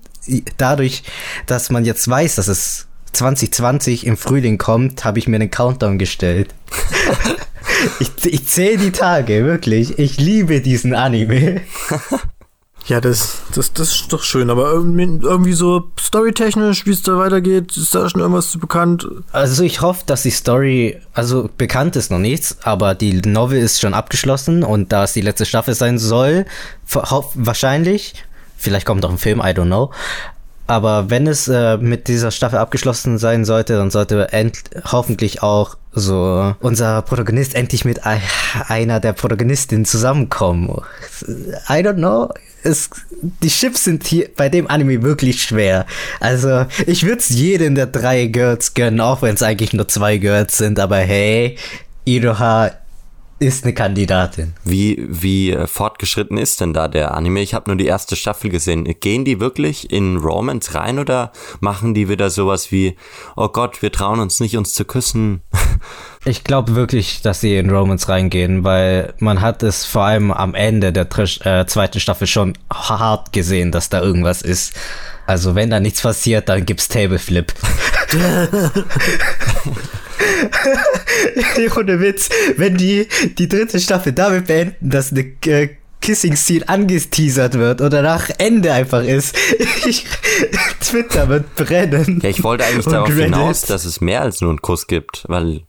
[0.57, 1.05] dadurch,
[1.47, 5.99] dass man jetzt weiß, dass es 2020 im Frühling kommt, habe ich mir einen Countdown
[5.99, 6.55] gestellt.
[8.01, 9.99] ich, ich zähle die Tage, wirklich.
[9.99, 11.63] Ich liebe diesen Anime.
[12.89, 17.77] Ja, das, das, das ist doch schön, aber irgendwie so storytechnisch, wie es da weitergeht,
[17.77, 19.07] ist da schon irgendwas zu bekannt?
[19.31, 23.79] Also ich hoffe, dass die Story, also bekannt ist noch nichts, aber die Novel ist
[23.79, 26.47] schon abgeschlossen und da es die letzte Staffel sein soll,
[27.35, 28.15] wahrscheinlich,
[28.57, 29.91] vielleicht kommt auch ein Film, I don't know,
[30.69, 34.29] aber wenn es äh, mit dieser Staffel abgeschlossen sein sollte, dann sollte
[34.85, 40.69] hoffentlich auch so unser Protagonist endlich mit einer der Protagonistinnen zusammenkommen.
[41.69, 42.29] I don't know.
[42.63, 42.91] Es,
[43.43, 45.87] die Chips sind hier bei dem Anime wirklich schwer.
[46.21, 50.19] Also, ich würde es jedem der drei Girls gönnen, auch wenn es eigentlich nur zwei
[50.19, 51.57] Girls sind, aber hey,
[52.05, 52.73] Iroha
[53.39, 54.55] ist eine Kandidatin.
[54.65, 57.41] Wie, wie äh, fortgeschritten ist denn da der Anime?
[57.41, 58.85] Ich habe nur die erste Staffel gesehen.
[59.01, 62.97] Gehen die wirklich in Romance rein oder machen die wieder sowas wie,
[63.37, 65.43] oh Gott, wir trauen uns nicht, uns zu küssen?
[66.25, 70.55] Ich glaube wirklich, dass sie in Romance reingehen, weil man hat es vor allem am
[70.55, 74.75] Ende der äh, zweiten Staffel schon hart gesehen, dass da irgendwas ist.
[75.27, 77.55] Also wenn da nichts passiert, dann gibt's Tableflip.
[81.77, 83.07] Ohne Witz, wenn die
[83.39, 85.69] die dritte Staffel damit beenden, dass eine äh,
[86.01, 89.37] Kissing-Scene angeteasert wird und danach Ende einfach ist,
[89.87, 90.07] ich,
[90.81, 92.21] Twitter wird brennen.
[92.23, 93.25] Ja, ich wollte eigentlich darauf Reddit.
[93.25, 95.63] hinaus, dass es mehr als nur einen Kuss gibt, weil,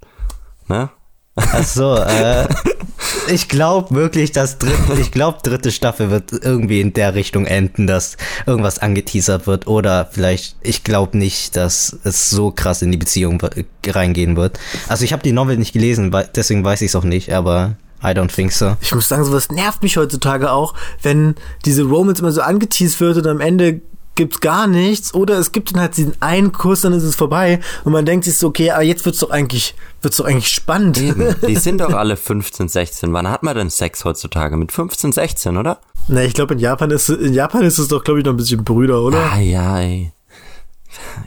[0.67, 0.89] ne?
[1.35, 2.47] Ach so, äh,
[3.33, 7.87] ich glaube wirklich, dass dritte, ich glaube, dritte Staffel wird irgendwie in der Richtung enden,
[7.87, 12.97] dass irgendwas angeteasert wird oder vielleicht, ich glaube nicht, dass es so krass in die
[12.97, 14.59] Beziehung w- reingehen wird.
[14.89, 18.07] Also ich habe die Novel nicht gelesen, deswegen weiß ich es auch nicht, aber I
[18.07, 18.75] don't think so.
[18.81, 23.17] Ich muss sagen, sowas nervt mich heutzutage auch, wenn diese Romance immer so angeteased wird
[23.17, 23.81] und am Ende
[24.19, 27.61] gibt's gar nichts oder es gibt dann halt diesen einen Kuss, dann ist es vorbei
[27.85, 30.97] und man denkt sich so, okay, aber jetzt wird's doch eigentlich, wird's doch eigentlich spannend.
[30.97, 31.35] Eben.
[31.47, 33.13] Die sind doch alle 15, 16.
[33.13, 34.57] Wann hat man denn Sex heutzutage?
[34.57, 35.79] Mit 15, 16, oder?
[36.09, 38.37] Na, ich glaube in Japan ist in Japan ist es doch glaube ich noch ein
[38.37, 39.31] bisschen Brüder, oder?
[39.31, 40.11] Ah, ja, ey.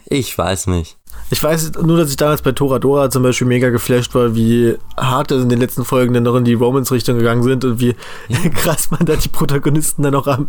[0.05, 0.99] Ich weiß nicht.
[1.33, 5.31] Ich weiß nur, dass ich damals bei Toradora zum Beispiel mega geflasht war, wie hart
[5.31, 7.97] es in den letzten Folgen dann noch in die Romance-Richtung gegangen sind und wie
[8.55, 10.49] krass man da die Protagonisten dann auch am,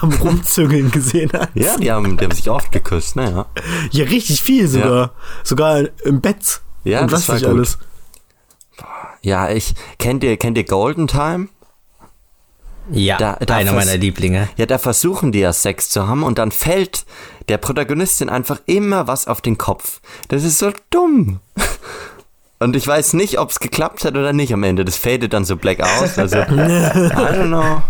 [0.00, 1.50] am Rumzüngeln gesehen hat.
[1.54, 3.46] Ja, die haben, die haben sich oft geküsst, ne, ja.
[3.90, 5.10] Ja, richtig viel sogar.
[5.42, 6.60] Sogar im Bett.
[6.84, 7.58] Ja, und das was war gut.
[7.58, 7.78] alles.
[9.22, 11.48] Ja, ich, kennt ihr, kennt ihr Golden Time?
[12.92, 14.48] Ja, Da- da einer meiner Lieblinge.
[14.56, 17.04] Ja, da versuchen die ja Sex zu haben und dann fällt
[17.50, 20.00] der Protagonistin einfach immer was auf den Kopf.
[20.28, 21.40] Das ist so dumm.
[22.60, 24.84] Und ich weiß nicht, ob es geklappt hat oder nicht am Ende.
[24.84, 26.16] Das fadet dann so black aus.
[26.16, 27.82] Also, I don't know.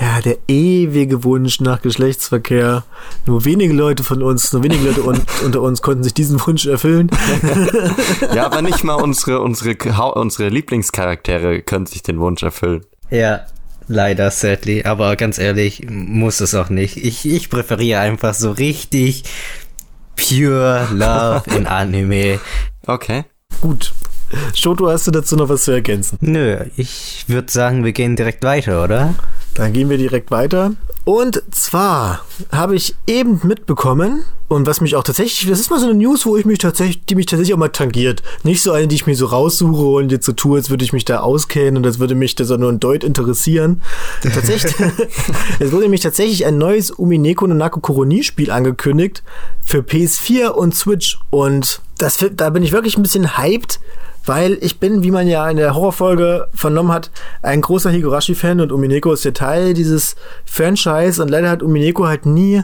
[0.00, 2.84] Ja, der ewige Wunsch nach Geschlechtsverkehr.
[3.26, 6.66] Nur wenige Leute von uns, nur wenige Leute un unter uns konnten sich diesen Wunsch
[6.66, 7.10] erfüllen.
[8.34, 9.74] Ja, aber nicht mal unsere, unsere,
[10.14, 12.84] unsere Lieblingscharaktere können sich den Wunsch erfüllen.
[13.10, 13.46] Ja,
[13.88, 14.84] leider, sadly.
[14.84, 16.96] Aber ganz ehrlich, muss es auch nicht.
[16.96, 19.24] Ich, ich präferiere einfach so richtig
[20.16, 22.40] pure Love in Anime.
[22.86, 23.24] Okay.
[23.60, 23.92] Gut.
[24.54, 26.18] Shoto, hast du dazu noch was zu ergänzen?
[26.20, 29.14] Nö, ich würde sagen, wir gehen direkt weiter, oder?
[29.54, 30.72] Dann gehen wir direkt weiter.
[31.04, 35.86] Und zwar habe ich eben mitbekommen, und was mich auch tatsächlich, das ist mal so
[35.86, 38.22] eine News, wo ich mich tatsächlich, die mich tatsächlich auch mal tangiert.
[38.44, 40.94] Nicht so eine, die ich mir so raussuche und jetzt so tue, als würde ich
[40.94, 43.82] mich da auskennen und das würde mich das nur ein Deut interessieren.
[44.22, 44.74] Tatsächlich,
[45.58, 49.22] es wurde nämlich tatsächlich ein neues Umineko no Nako Koroni Spiel angekündigt
[49.62, 53.80] für PS4 und Switch und das, da bin ich wirklich ein bisschen hyped,
[54.24, 57.10] weil ich bin, wie man ja in der Horrorfolge vernommen hat,
[57.42, 62.26] ein großer Higurashi-Fan und Umineko ist ja Teil dieses Franchise und leider hat Umineko halt
[62.26, 62.62] nie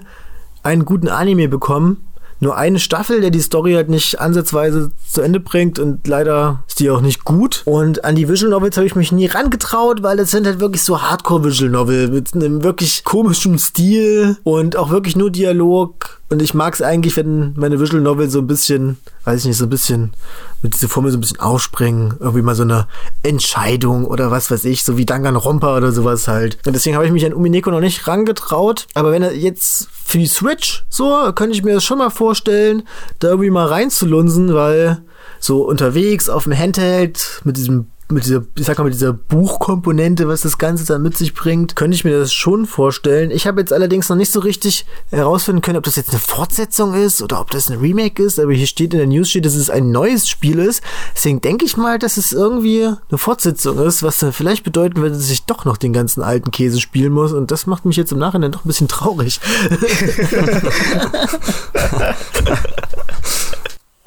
[0.62, 2.06] einen guten Anime bekommen.
[2.40, 6.80] Nur eine Staffel, der die Story halt nicht ansatzweise zu Ende bringt und leider ist
[6.80, 7.62] die auch nicht gut.
[7.64, 10.82] Und an die Visual Novels habe ich mich nie rangetraut, weil das sind halt wirklich
[10.82, 16.20] so Hardcore Visual Novel mit einem wirklich komischen Stil und auch wirklich nur Dialog.
[16.34, 19.56] Und ich mag es eigentlich, wenn meine Visual Novel so ein bisschen, weiß ich nicht,
[19.56, 20.14] so ein bisschen
[20.62, 22.14] mit dieser Formel so ein bisschen aufspringen.
[22.18, 22.88] Irgendwie mal so eine
[23.22, 26.58] Entscheidung oder was weiß ich, so wie Danganronpa oder sowas halt.
[26.66, 28.88] Und deswegen habe ich mich an Umineko noch nicht rangetraut.
[28.94, 32.82] Aber wenn er jetzt für die Switch so, könnte ich mir das schon mal vorstellen,
[33.20, 35.04] da irgendwie mal reinzulunsen, weil
[35.38, 40.28] so unterwegs auf dem Handheld mit diesem mit dieser, ich sag mal, mit dieser Buchkomponente,
[40.28, 43.30] was das Ganze dann mit sich bringt, könnte ich mir das schon vorstellen.
[43.30, 46.94] Ich habe jetzt allerdings noch nicht so richtig herausfinden können, ob das jetzt eine Fortsetzung
[46.94, 49.54] ist oder ob das ein Remake ist, aber hier steht in der News steht, dass
[49.54, 50.82] es ein neues Spiel ist.
[51.14, 55.16] Deswegen denke ich mal, dass es irgendwie eine Fortsetzung ist, was dann vielleicht bedeuten würde,
[55.16, 58.12] dass ich doch noch den ganzen alten Käse spielen muss und das macht mich jetzt
[58.12, 59.40] im Nachhinein doch ein bisschen traurig.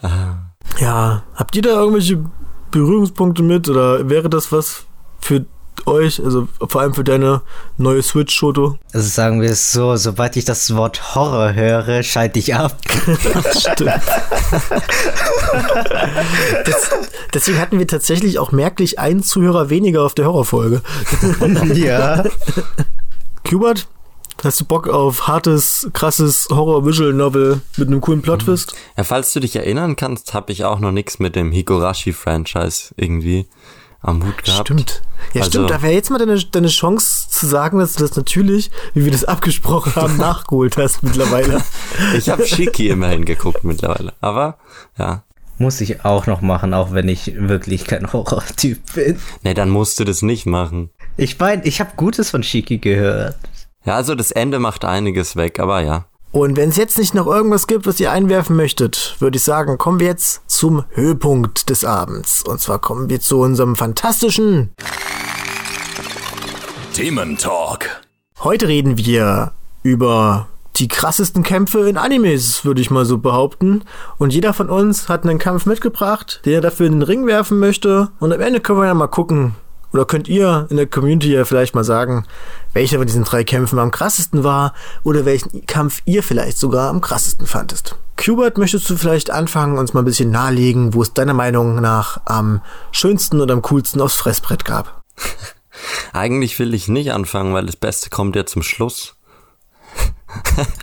[0.80, 2.24] Ja, habt ihr da irgendwelche
[2.80, 4.86] Berührungspunkte mit oder wäre das was
[5.20, 5.46] für
[5.86, 7.42] euch, also vor allem für deine
[7.78, 8.78] neue Switch, Shoto?
[8.94, 12.78] Also sagen wir es so, sobald ich das Wort Horror höre, schalte ich ab.
[13.58, 13.92] Stimmt.
[16.66, 16.90] das,
[17.34, 20.82] deswegen hatten wir tatsächlich auch merklich einen Zuhörer weniger auf der Horrorfolge.
[21.74, 22.24] ja.
[23.52, 23.88] Hubert,
[24.44, 28.74] hast du Bock auf hartes, krasses Horror-Visual-Novel mit einem coolen Plot-Twist?
[28.98, 33.48] Ja, falls du dich erinnern kannst, habe ich auch noch nichts mit dem Higurashi-Franchise irgendwie
[34.02, 34.68] am Hut gehabt.
[34.68, 35.02] Stimmt.
[35.34, 35.70] Ja, Also- stimmt.
[35.72, 39.12] Da wäre jetzt mal deine, deine Chance zu sagen, dass du das natürlich, wie wir
[39.12, 41.62] das abgesprochen haben, nachgeholt hast mittlerweile.
[42.16, 44.14] Ich habe Shiki immerhin geguckt mittlerweile.
[44.22, 44.58] Aber,
[44.98, 45.24] ja.
[45.60, 49.20] Muss ich auch noch machen, auch wenn ich wirklich kein Horrortyp bin.
[49.42, 50.92] Ne, dann musst du das nicht machen.
[51.18, 53.36] Ich meine, ich habe Gutes von Shiki gehört.
[53.88, 56.08] Ja, also das Ende macht einiges weg, aber ja.
[56.34, 59.78] Und wenn es jetzt nicht noch irgendwas gibt, was ihr einwerfen möchtet, würde ich sagen,
[59.78, 62.44] kommen wir jetzt zum Höhepunkt des Abends.
[62.44, 64.72] Und zwar kommen wir zu unserem fantastischen
[66.94, 68.02] Themen Talk.
[68.44, 73.86] Heute reden wir über die krassesten Kämpfe in Animes, würde ich mal so behaupten.
[74.18, 77.58] Und jeder von uns hat einen Kampf mitgebracht, den er dafür in den Ring werfen
[77.58, 78.10] möchte.
[78.20, 79.56] Und am Ende können wir ja mal gucken,
[79.94, 82.26] oder könnt ihr in der Community ja vielleicht mal sagen,
[82.74, 84.74] welcher von diesen drei Kämpfen am krassesten war
[85.04, 87.96] oder welchen Kampf ihr vielleicht sogar am krassesten fandest.
[88.18, 92.20] Qbert, möchtest du vielleicht anfangen, uns mal ein bisschen nahelegen, wo es deiner Meinung nach
[92.26, 95.04] am schönsten oder am coolsten aufs Fressbrett gab?
[96.14, 99.16] Eigentlich will ich nicht anfangen, weil das Beste kommt ja zum Schluss.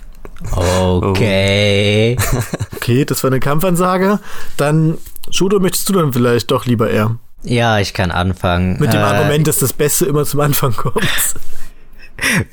[0.51, 2.17] Okay.
[2.75, 4.19] Okay, das war eine Kampfansage.
[4.57, 4.99] Dann,
[5.31, 7.17] Shudo, möchtest du dann vielleicht doch lieber eher?
[7.45, 8.77] Ja, ich kann anfangen.
[8.79, 11.05] Mit dem Äh, Argument, dass das Beste immer zum Anfang kommt.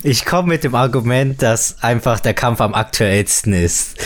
[0.03, 3.97] Ich komme mit dem Argument, dass einfach der Kampf am aktuellsten ist.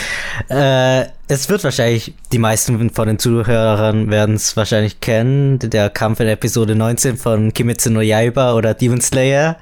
[0.51, 6.20] Äh, es wird wahrscheinlich, die meisten von den Zuhörern werden es wahrscheinlich kennen, der Kampf
[6.20, 9.57] in Episode 19 von Kimetsu no Yaiba oder Demon Slayer.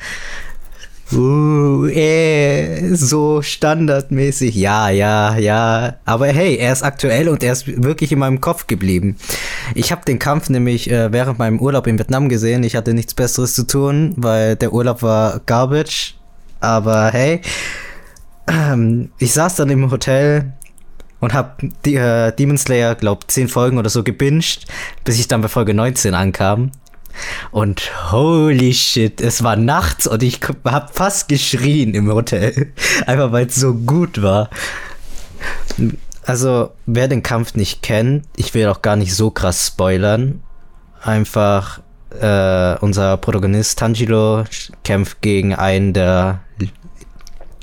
[1.12, 4.54] Uh, eh, so standardmäßig.
[4.54, 5.96] Ja, ja, ja.
[6.04, 9.16] Aber hey, er ist aktuell und er ist wirklich in meinem Kopf geblieben.
[9.74, 12.64] Ich habe den Kampf nämlich äh, während meinem Urlaub in Vietnam gesehen.
[12.64, 16.14] Ich hatte nichts Besseres zu tun, weil der Urlaub war garbage.
[16.60, 17.42] Aber hey,
[18.48, 20.52] ähm, ich saß dann im Hotel
[21.20, 24.66] und hab die, äh, Demon Slayer, glaub, 10 Folgen oder so gebinged,
[25.04, 26.70] bis ich dann bei Folge 19 ankam.
[27.50, 32.72] Und holy shit, es war nachts und ich k- hab fast geschrien im Hotel.
[33.06, 34.50] Einfach weil es so gut war.
[36.26, 40.42] Also, wer den Kampf nicht kennt, ich will auch gar nicht so krass spoilern.
[41.02, 41.80] Einfach,
[42.18, 44.44] äh, unser Protagonist Tanjiro
[44.84, 46.40] kämpft gegen einen der.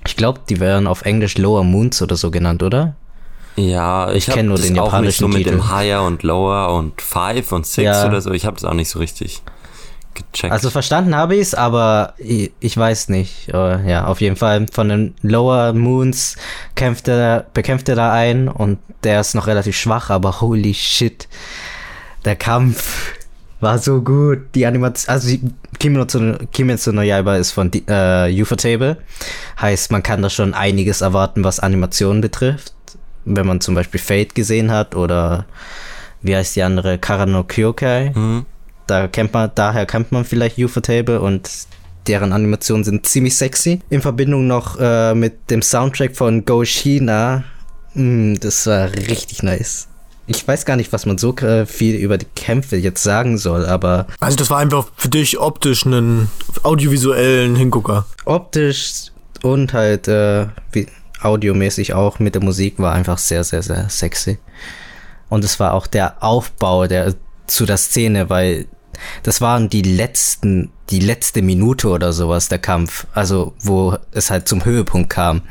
[0.06, 2.96] Ich glaube, die werden auf Englisch Lower Moons oder so genannt, oder?
[3.56, 5.70] Ja, ich, kenn habe nur das den auch nicht so japanischen mit dem Titel.
[5.74, 8.08] Higher und Lower und Five und Six Ja.
[8.08, 8.32] oder so.
[8.32, 9.42] Ich habe das auch nicht so richtig
[10.14, 10.52] gecheckt.
[10.54, 13.48] Also verstanden habe ich es, aber ich, ich weiß nicht.
[13.48, 16.38] Ja, auf jeden Fall von den Lower Moons
[16.76, 21.28] kämpft er, bekämpft er da einen und der ist noch relativ schwach, aber holy shit.
[22.26, 23.14] Der Kampf
[23.60, 24.40] war so gut.
[24.56, 25.36] Die Animation, also
[25.80, 28.98] Kimetsu, Kimetsu no Yaiba ist von äh, Ufotable.
[29.60, 32.74] Heißt, man kann da schon einiges erwarten, was Animationen betrifft.
[33.26, 35.46] Wenn man zum Beispiel Fate gesehen hat oder
[36.22, 36.98] wie heißt die andere?
[36.98, 38.12] Karano Kyokai.
[38.16, 38.46] Mhm.
[38.88, 41.50] Da kennt man, daher kennt man vielleicht Ufotable und
[42.08, 43.80] deren Animationen sind ziemlich sexy.
[43.90, 47.44] In Verbindung noch äh, mit dem Soundtrack von Go China.
[47.94, 49.88] Mm, das war richtig nice.
[50.28, 53.66] Ich weiß gar nicht, was man so äh, viel über die Kämpfe jetzt sagen soll,
[53.66, 56.30] aber Also das war einfach für dich optisch einen
[56.64, 58.06] audiovisuellen Hingucker.
[58.26, 59.12] optisch
[59.44, 60.88] und halt äh, wie
[61.22, 64.40] audiomäßig auch mit der Musik war einfach sehr, sehr, sehr sexy.
[65.30, 67.16] Und es war auch der Aufbau der,
[67.48, 68.68] zu der Szene, weil
[69.24, 73.08] das waren die letzten, die letzte Minute oder sowas, der Kampf.
[73.14, 75.42] Also, wo es halt zum Höhepunkt kam.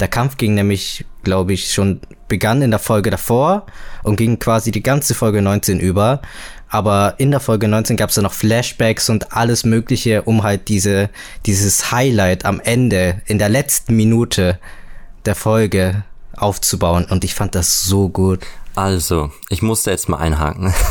[0.00, 3.66] Der Kampf ging nämlich, glaube ich, schon begann in der Folge davor
[4.02, 6.20] und ging quasi die ganze Folge 19 über.
[6.68, 10.68] Aber in der Folge 19 gab es dann noch Flashbacks und alles Mögliche, um halt
[10.68, 11.08] diese,
[11.46, 14.58] dieses Highlight am Ende, in der letzten Minute
[15.28, 16.04] der Folge
[16.36, 17.04] aufzubauen.
[17.08, 18.40] Und ich fand das so gut.
[18.74, 20.72] Also, ich musste jetzt mal einhaken.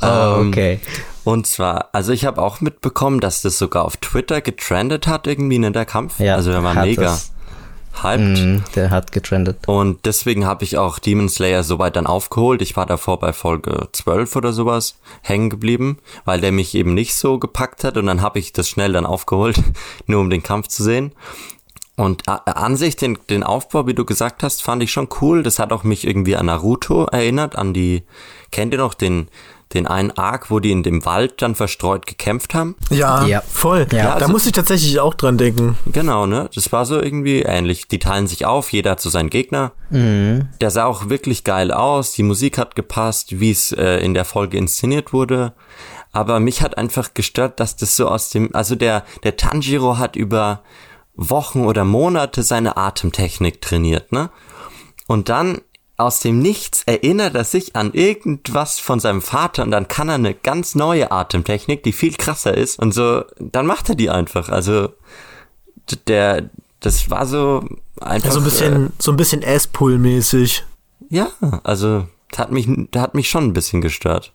[0.00, 0.06] Oh,
[0.40, 0.80] Ähm, okay.
[1.24, 5.58] Und zwar, also ich habe auch mitbekommen, dass das sogar auf Twitter getrendet hat, irgendwie,
[5.58, 6.20] ne, der Kampf.
[6.20, 7.32] Ja, also der war mega das.
[8.02, 8.38] hyped.
[8.38, 9.66] Mm, der hat getrendet.
[9.66, 12.62] Und deswegen habe ich auch Demon Slayer soweit dann aufgeholt.
[12.62, 17.14] Ich war davor bei Folge 12 oder sowas hängen geblieben, weil der mich eben nicht
[17.16, 17.96] so gepackt hat.
[17.96, 19.60] Und dann habe ich das schnell dann aufgeholt,
[20.06, 21.12] nur um den Kampf zu sehen.
[21.96, 25.42] Und a- an sich, den, den Aufbau, wie du gesagt hast, fand ich schon cool.
[25.42, 28.04] Das hat auch mich irgendwie an Naruto erinnert, an die,
[28.50, 29.28] kennt ihr noch den,
[29.74, 32.76] den einen Arc, wo die in dem Wald dann verstreut gekämpft haben?
[32.90, 33.42] Ja, Ja.
[33.46, 33.86] voll.
[33.92, 34.04] Ja.
[34.04, 35.76] da also- musste ich tatsächlich auch dran denken.
[35.86, 36.48] Genau, ne?
[36.54, 37.88] Das war so irgendwie ähnlich.
[37.88, 39.72] Die teilen sich auf, jeder hat so seinen Gegner.
[39.90, 42.12] Der sah auch wirklich geil aus.
[42.12, 45.52] Die Musik hat gepasst, wie es äh, in der Folge inszeniert wurde.
[46.12, 50.16] Aber mich hat einfach gestört, dass das so aus dem, also der, der Tanjiro hat
[50.16, 50.62] über
[51.14, 54.30] Wochen oder Monate seine Atemtechnik trainiert, ne?
[55.06, 55.60] Und dann
[55.96, 60.16] aus dem Nichts erinnert er sich an irgendwas von seinem Vater und dann kann er
[60.16, 64.48] eine ganz neue Atemtechnik, die viel krasser ist und so, dann macht er die einfach.
[64.48, 64.88] Also
[66.08, 67.64] der, das war so
[68.00, 68.28] einfach.
[68.28, 70.64] Ja, so ein bisschen, so ein bisschen Ass-Pull-mäßig.
[71.10, 71.28] Äh, ja,
[71.62, 74.32] also hat mich, hat mich schon ein bisschen gestört.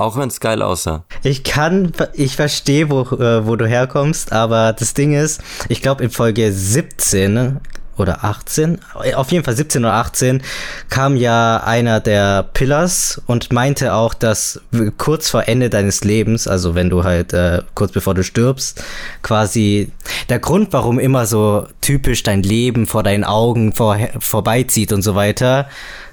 [0.00, 1.04] Auch wenn es geil aussah.
[1.22, 6.02] Ich kann, ich verstehe, wo, äh, wo du herkommst, aber das Ding ist, ich glaube
[6.02, 7.60] in Folge 17
[7.98, 8.78] oder 18,
[9.14, 10.42] auf jeden Fall 17 oder 18,
[10.88, 14.62] kam ja einer der Pillars und meinte auch, dass
[14.96, 18.82] kurz vor Ende deines Lebens, also wenn du halt äh, kurz bevor du stirbst,
[19.22, 19.92] quasi
[20.30, 25.14] der Grund, warum immer so typisch dein Leben vor deinen Augen vor, vorbeizieht und so
[25.14, 25.68] weiter,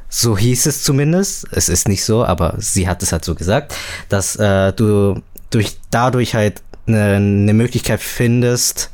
[0.09, 1.47] so hieß es zumindest.
[1.51, 3.75] Es ist nicht so, aber sie hat es halt so gesagt,
[4.09, 8.89] dass äh, du durch dadurch halt eine ne Möglichkeit findest,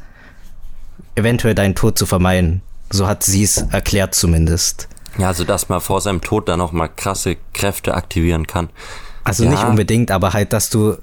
[1.15, 2.61] eventuell deinen Tod zu vermeiden.
[2.89, 4.87] So hat sie es erklärt zumindest.
[5.17, 8.69] Ja, also dass man vor seinem Tod dann noch mal krasse Kräfte aktivieren kann.
[9.23, 9.51] Also ja.
[9.51, 10.97] nicht unbedingt, aber halt, dass du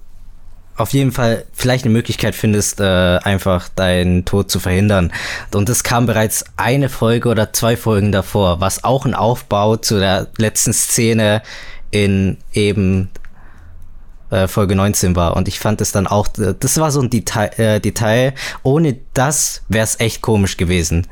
[0.81, 5.13] auf jeden Fall vielleicht eine Möglichkeit findest, äh, einfach deinen Tod zu verhindern.
[5.55, 9.99] Und das kam bereits eine Folge oder zwei Folgen davor, was auch ein Aufbau zu
[9.99, 11.43] der letzten Szene
[11.91, 13.11] in eben
[14.31, 15.37] äh, Folge 19 war.
[15.37, 18.35] Und ich fand es dann auch, das war so ein Detail, äh, Detail.
[18.63, 21.07] ohne das wäre es echt komisch gewesen.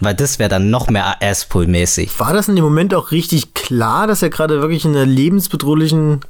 [0.00, 2.18] Weil das wäre dann noch mehr Asspool-mäßig.
[2.18, 6.20] War das in dem Moment auch richtig klar, dass er gerade wirklich in einer lebensbedrohlichen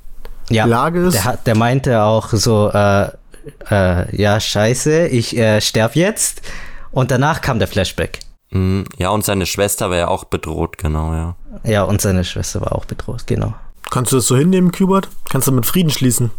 [0.51, 1.25] ja, Lage ist?
[1.25, 3.09] Der, der meinte auch so, äh,
[3.71, 6.43] äh, ja, scheiße, ich äh, sterb jetzt.
[6.91, 8.21] Und danach kam der Flashback.
[8.51, 11.37] Mhm, ja, und seine Schwester war ja auch bedroht, genau, ja.
[11.65, 13.55] Ja, und seine Schwester war auch bedroht, genau.
[13.91, 15.09] Kannst du das so hinnehmen, Kubert?
[15.29, 16.31] Kannst du mit Frieden schließen?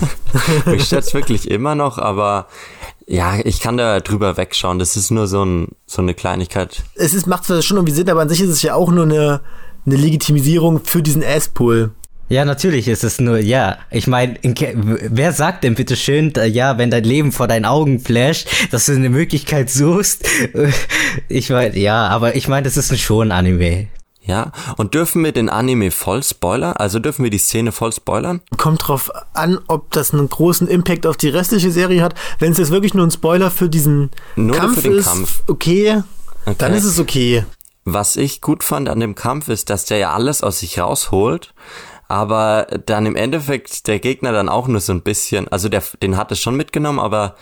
[0.66, 2.48] Mich stört's wirklich immer noch, aber
[3.06, 4.78] ja, ich kann da drüber wegschauen.
[4.78, 6.82] Das ist nur so, ein, so eine Kleinigkeit.
[6.94, 9.04] Es ist, macht zwar schon irgendwie Sinn, aber an sich ist es ja auch nur
[9.04, 9.40] eine,
[9.86, 11.92] eine Legitimisierung für diesen Asspool.
[12.28, 13.78] Ja, natürlich ist es nur, ja.
[13.90, 18.48] Ich meine, wer sagt denn bitte schön, ja, wenn dein Leben vor deinen Augen flasht,
[18.70, 20.26] dass du eine Möglichkeit suchst?
[21.28, 23.88] Ich meine, ja, aber ich meine, das ist ein schon Anime.
[24.22, 26.74] Ja, und dürfen wir den Anime voll spoilern?
[26.74, 28.42] Also dürfen wir die Szene voll spoilern?
[28.58, 32.14] Kommt drauf an, ob das einen großen Impact auf die restliche Serie hat.
[32.38, 35.42] Wenn es jetzt wirklich nur ein Spoiler für diesen nur Kampf für den ist, Kampf.
[35.46, 36.02] Okay,
[36.44, 37.44] okay, dann ist es okay.
[37.86, 41.54] Was ich gut fand an dem Kampf ist, dass der ja alles aus sich rausholt,
[42.08, 46.16] aber dann im Endeffekt der Gegner dann auch nur so ein bisschen, also der, den
[46.16, 47.36] hat es schon mitgenommen, aber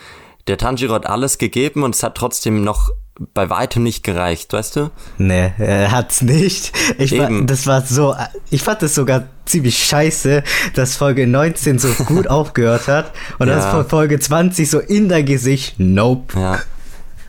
[0.48, 2.90] der Tanjiro hat alles gegeben und es hat trotzdem noch
[3.32, 4.90] bei weitem nicht gereicht, weißt du?
[5.16, 6.72] Nee, er hat's nicht.
[6.98, 8.14] Ich war, das war so,
[8.50, 10.42] ich fand das sogar ziemlich scheiße,
[10.74, 13.72] dass Folge 19 so gut aufgehört hat und ja.
[13.72, 16.38] dann Folge 20 so in dein Gesicht, nope.
[16.38, 16.60] Ja.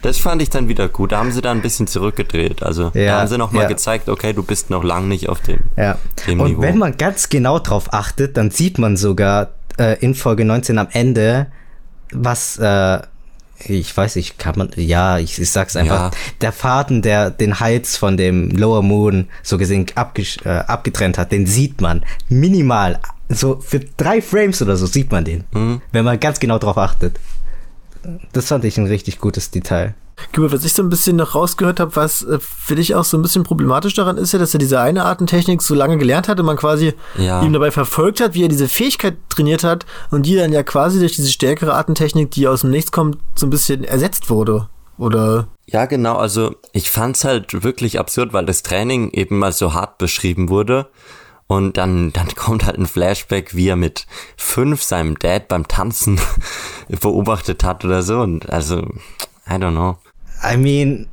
[0.08, 1.12] Das fand ich dann wieder gut.
[1.12, 2.64] Da haben sie da ein bisschen zurückgedreht.
[2.64, 3.68] Also ja, da haben sie nochmal ja.
[3.68, 5.98] gezeigt, okay, du bist noch lang nicht auf dem, ja.
[6.26, 6.62] dem und Niveau.
[6.62, 10.78] Und wenn man ganz genau drauf achtet, dann sieht man sogar äh, in Folge 19
[10.78, 11.48] am Ende,
[12.14, 13.02] was äh,
[13.66, 16.20] ich weiß nicht, kann man, ja, ich, ich sag's einfach, ja.
[16.40, 21.34] der Faden, der den Hals von dem Lower Moon so gesehen abge, äh, abgetrennt hat,
[21.34, 25.82] den sieht man minimal, so für drei Frames oder so sieht man den, mhm.
[25.92, 27.20] wenn man ganz genau drauf achtet.
[28.34, 29.96] Das fand ich ein richtig gutes Detail.
[30.36, 33.22] Was ich so ein bisschen noch rausgehört habe, was äh, für dich auch so ein
[33.22, 36.46] bisschen problematisch daran ist, ja, dass er diese eine Artentechnik so lange gelernt hat und
[36.46, 37.44] man quasi ja.
[37.44, 41.00] ihm dabei verfolgt hat, wie er diese Fähigkeit trainiert hat und die dann ja quasi
[41.00, 44.70] durch diese stärkere Artentechnik, die aus dem Nichts kommt, so ein bisschen ersetzt wurde.
[44.98, 45.48] Oder?
[45.68, 46.16] Ja, genau.
[46.16, 50.88] Also ich fand's halt wirklich absurd, weil das Training eben mal so hart beschrieben wurde.
[51.48, 54.06] Und dann, dann kommt halt ein Flashback, wie er mit
[54.36, 56.20] fünf seinem Dad beim Tanzen
[57.02, 58.20] beobachtet hat oder so.
[58.20, 58.80] Und also,
[59.50, 59.98] I don't know.
[60.44, 61.08] I mean,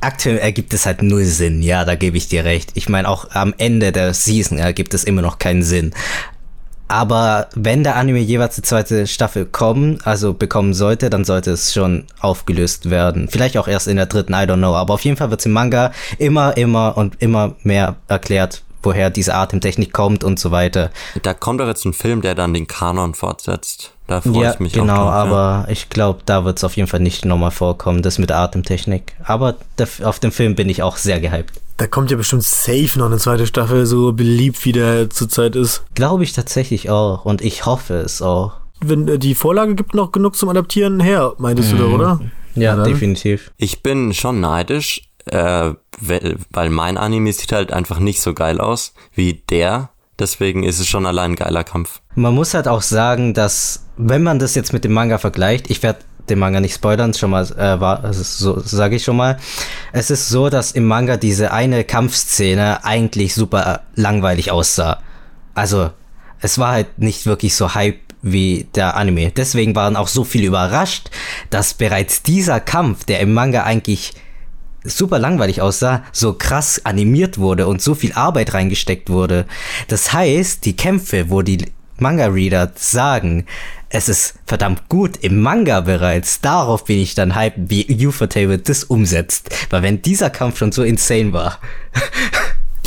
[0.00, 1.62] aktuell ergibt es halt null Sinn.
[1.62, 2.72] Ja, da gebe ich dir recht.
[2.74, 5.92] Ich meine, auch am Ende der Season ergibt es immer noch keinen Sinn.
[6.88, 11.72] Aber wenn der Anime jeweils die zweite Staffel kommen, also bekommen sollte, dann sollte es
[11.72, 13.28] schon aufgelöst werden.
[13.30, 14.74] Vielleicht auch erst in der dritten, I don't know.
[14.74, 19.10] Aber auf jeden Fall wird es im Manga immer, immer und immer mehr erklärt, woher
[19.10, 20.90] diese Atemtechnik kommt und so weiter.
[21.22, 23.92] Da kommt doch jetzt ein Film, der dann den Kanon fortsetzt.
[24.06, 25.72] Da freue ja, ich mich genau, auch drauf, aber ja.
[25.72, 29.14] ich glaube, da wird es auf jeden Fall nicht nochmal vorkommen, das mit der Atemtechnik.
[29.22, 31.60] Aber der, auf den Film bin ich auch sehr gehypt.
[31.76, 35.84] Da kommt ja bestimmt safe noch eine zweite Staffel, so beliebt wie der zurzeit ist.
[35.94, 38.54] Glaube ich tatsächlich auch und ich hoffe es auch.
[38.80, 41.78] Wenn äh, die Vorlage gibt noch genug zum Adaptieren her, meintest mhm.
[41.78, 42.20] du da, oder?
[42.54, 43.52] Ja, ja definitiv.
[43.56, 48.94] Ich bin schon neidisch, äh, weil, mein Anime sieht halt einfach nicht so geil aus
[49.14, 52.02] wie der Deswegen ist es schon allein ein geiler Kampf.
[52.14, 55.82] Man muss halt auch sagen, dass, wenn man das jetzt mit dem Manga vergleicht, ich
[55.82, 59.38] werde den Manga nicht spoilern, schon mal, äh, war, also so sage ich schon mal.
[59.92, 65.00] Es ist so, dass im Manga diese eine Kampfszene eigentlich super langweilig aussah.
[65.54, 65.90] Also,
[66.42, 69.30] es war halt nicht wirklich so Hype wie der Anime.
[69.30, 71.10] Deswegen waren auch so viele überrascht,
[71.48, 74.12] dass bereits dieser Kampf, der im Manga eigentlich
[74.84, 79.46] super langweilig aussah, so krass animiert wurde und so viel Arbeit reingesteckt wurde.
[79.88, 81.66] Das heißt, die Kämpfe, wo die
[81.98, 83.46] Manga-Reader sagen,
[83.90, 88.84] es ist verdammt gut im Manga bereits, darauf bin ich dann hype, wie Ufotable das
[88.84, 89.50] umsetzt.
[89.68, 91.58] Weil wenn dieser Kampf schon so insane war.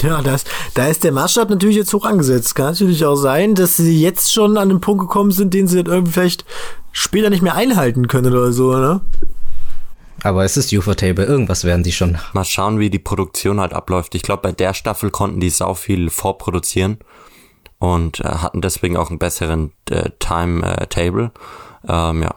[0.01, 2.55] Ja, das, da ist der Maßstab natürlich jetzt hoch angesetzt.
[2.55, 5.81] Kann natürlich auch sein, dass sie jetzt schon an den Punkt gekommen sind, den sie
[5.81, 6.45] dann irgendwie vielleicht
[6.91, 8.99] später nicht mehr einhalten können oder so, ne?
[10.23, 12.17] Aber es ist Ufotable, irgendwas werden die schon.
[12.31, 14.15] Mal schauen, wie die Produktion halt abläuft.
[14.15, 16.99] Ich glaube, bei der Staffel konnten die sau viel vorproduzieren
[17.77, 21.31] und äh, hatten deswegen auch einen besseren äh, Timetable.
[21.87, 22.35] Ähm, ja,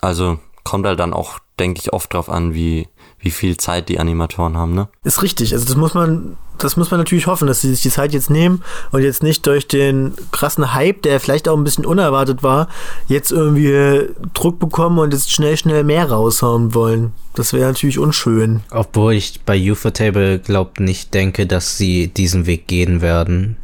[0.00, 2.86] also kommt halt dann auch, denke ich, oft drauf an, wie
[3.20, 4.88] wie viel Zeit die Animatoren haben, ne?
[5.04, 5.52] Ist richtig.
[5.52, 8.30] Also das muss man, das muss man natürlich hoffen, dass sie sich die Zeit jetzt
[8.30, 8.62] nehmen
[8.92, 12.68] und jetzt nicht durch den krassen Hype, der vielleicht auch ein bisschen unerwartet war,
[13.08, 17.12] jetzt irgendwie Druck bekommen und jetzt schnell, schnell mehr raushauen wollen.
[17.34, 18.60] Das wäre natürlich unschön.
[18.70, 23.56] Obwohl ich bei Ufotable glaubt nicht denke, dass sie diesen Weg gehen werden.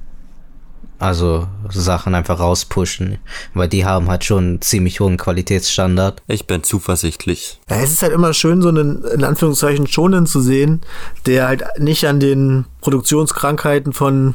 [1.05, 3.19] Also Sachen einfach rauspushen,
[3.53, 6.23] weil die haben halt schon einen ziemlich hohen Qualitätsstandard.
[6.29, 7.61] Ich bin zuversichtlich.
[7.69, 10.81] Ja, es ist halt immer schön, so einen, in Anführungszeichen, Schonen zu sehen,
[11.27, 14.35] der halt nicht an den Produktionskrankheiten von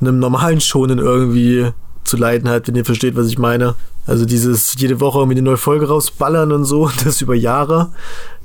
[0.00, 1.72] einem normalen Schonen irgendwie
[2.04, 3.74] zu leiden hat, wenn ihr versteht, was ich meine.
[4.06, 7.90] Also dieses jede Woche irgendwie eine neue Folge rausballern und so, das über Jahre,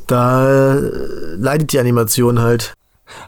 [0.07, 0.73] da
[1.37, 2.73] leidet die Animation halt.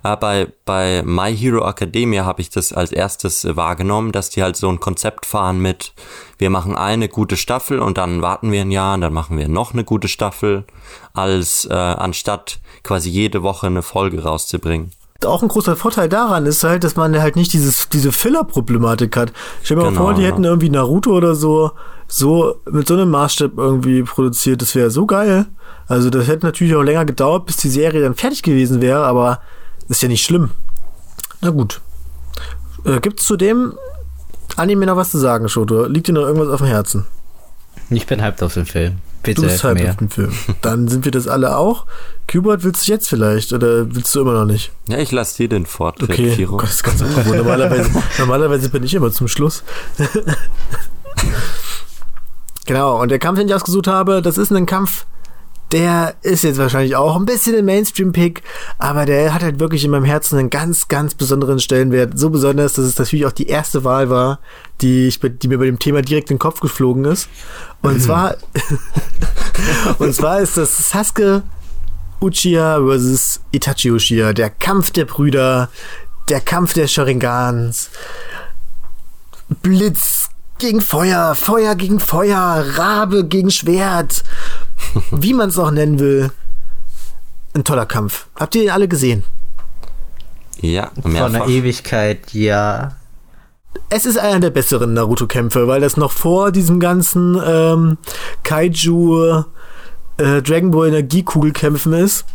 [0.04, 4.44] Äh, bei, bei My Hero Academia habe ich das als erstes äh, wahrgenommen, dass die
[4.44, 5.94] halt so ein Konzept fahren mit,
[6.38, 9.48] wir machen eine gute Staffel und dann warten wir ein Jahr und dann machen wir
[9.48, 10.66] noch eine gute Staffel,
[11.14, 14.92] als äh, anstatt quasi jede Woche eine Folge rauszubringen.
[15.24, 19.32] Auch ein großer Vorteil daran ist halt, dass man halt nicht dieses, diese Filler-Problematik hat.
[19.64, 20.28] Stell mir genau, mal vor, die ja.
[20.28, 21.72] hätten irgendwie Naruto oder so,
[22.08, 24.62] so mit so einem Maßstab irgendwie produziert.
[24.62, 25.48] Das wäre so geil.
[25.88, 29.40] Also das hätte natürlich auch länger gedauert, bis die Serie dann fertig gewesen wäre, aber
[29.90, 30.52] ist ja nicht schlimm.
[31.42, 31.82] Na gut.
[32.86, 33.74] Äh, Gibt es zu dem
[34.56, 35.86] Anime noch was zu sagen, Shoto?
[35.86, 37.06] Liegt dir noch irgendwas auf dem Herzen?
[37.90, 39.00] Ich bin hyped auf den Film.
[39.22, 39.92] Bitte du bist hyped mehr.
[39.92, 40.32] auf den Film.
[40.62, 41.86] Dann sind wir das alle auch.
[42.32, 44.72] Kubert, willst du jetzt vielleicht oder willst du immer noch nicht?
[44.88, 46.36] Ja, ich lasse dir den Vortritt, okay.
[46.36, 46.58] Kiro.
[46.58, 47.38] Gott, das ist ganz ungewohnt.
[47.38, 49.64] Normalerweise, normalerweise bin ich immer zum Schluss.
[52.66, 55.06] genau, und der Kampf, den ich ausgesucht habe, das ist ein Kampf,
[55.76, 58.44] der ist jetzt wahrscheinlich auch ein bisschen ein Mainstream-Pick,
[58.78, 62.18] aber der hat halt wirklich in meinem Herzen einen ganz, ganz besonderen Stellenwert.
[62.18, 64.40] So besonders, dass es natürlich auch die erste Wahl war,
[64.80, 67.28] die, ich, die mir bei dem Thema direkt in den Kopf geflogen ist.
[67.82, 68.38] Und zwar,
[70.00, 71.44] und zwar ist das Sasuke
[72.22, 75.68] Uchiha versus Itachi Uchiha, der Kampf der Brüder,
[76.30, 77.90] der Kampf der Sharingans,
[79.62, 84.24] Blitz gegen Feuer, Feuer gegen Feuer, Rabe gegen Schwert
[85.12, 86.32] wie man es auch nennen will,
[87.54, 88.28] ein toller Kampf.
[88.36, 89.24] Habt ihr den alle gesehen?
[90.60, 91.32] Ja, mehrfach.
[91.32, 92.96] Von der Ewigkeit, ja.
[93.90, 97.98] Es ist einer der besseren Naruto-Kämpfe, weil das noch vor diesem ganzen ähm,
[98.44, 99.44] Kaiju
[100.18, 102.26] äh, Dragon Ball Energiekugelkämpfen ist.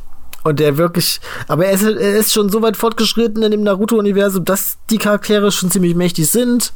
[0.43, 4.45] Und der wirklich, aber er ist, er ist schon so weit fortgeschritten in dem Naruto-Universum,
[4.45, 6.73] dass die Charaktere schon ziemlich mächtig sind.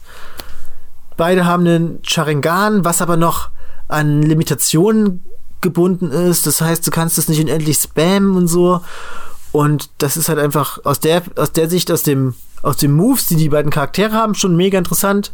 [1.17, 3.51] Beide haben einen Sharingan, was aber noch
[3.89, 5.25] an Limitationen
[5.65, 6.47] gebunden ist.
[6.47, 8.81] Das heißt, du kannst es nicht unendlich spammen und so.
[9.51, 13.27] Und das ist halt einfach aus der, aus der Sicht, aus dem, aus den Moves,
[13.27, 15.33] die die beiden Charaktere haben, schon mega interessant.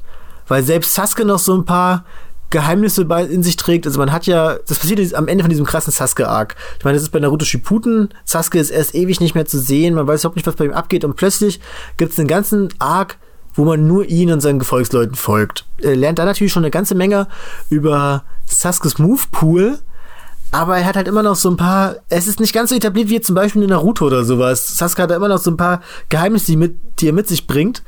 [0.49, 2.05] Weil selbst Sasuke noch so ein paar
[2.51, 3.87] Geheimnisse in sich trägt.
[3.87, 6.57] Also man hat ja, das passiert am Ende von diesem krassen Sasuke-Arc.
[6.79, 8.09] Ich meine, das ist bei Naruto Shippuden.
[8.25, 9.95] Sasuke ist erst ewig nicht mehr zu sehen.
[9.95, 11.05] Man weiß überhaupt nicht, was bei ihm abgeht.
[11.05, 11.61] Und plötzlich
[11.97, 13.19] gibt es einen ganzen Arc,
[13.55, 15.67] wo man nur ihn und seinen Gefolgsleuten folgt.
[15.79, 17.29] Er lernt da natürlich schon eine ganze Menge
[17.69, 19.79] über Sasuke's Move-Pool
[20.53, 23.09] aber er hat halt immer noch so ein paar, es ist nicht ganz so etabliert
[23.09, 24.77] wie zum Beispiel in Naruto oder sowas.
[24.77, 27.47] Sasuke hat da immer noch so ein paar Geheimnisse, die, mit, die er mit sich
[27.47, 27.83] bringt.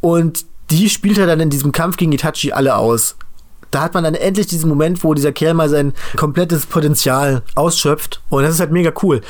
[0.00, 3.16] Und die spielt er dann in diesem Kampf gegen Itachi alle aus.
[3.70, 8.22] Da hat man dann endlich diesen Moment, wo dieser Kerl mal sein komplettes Potenzial ausschöpft.
[8.28, 9.20] Und das ist halt mega cool.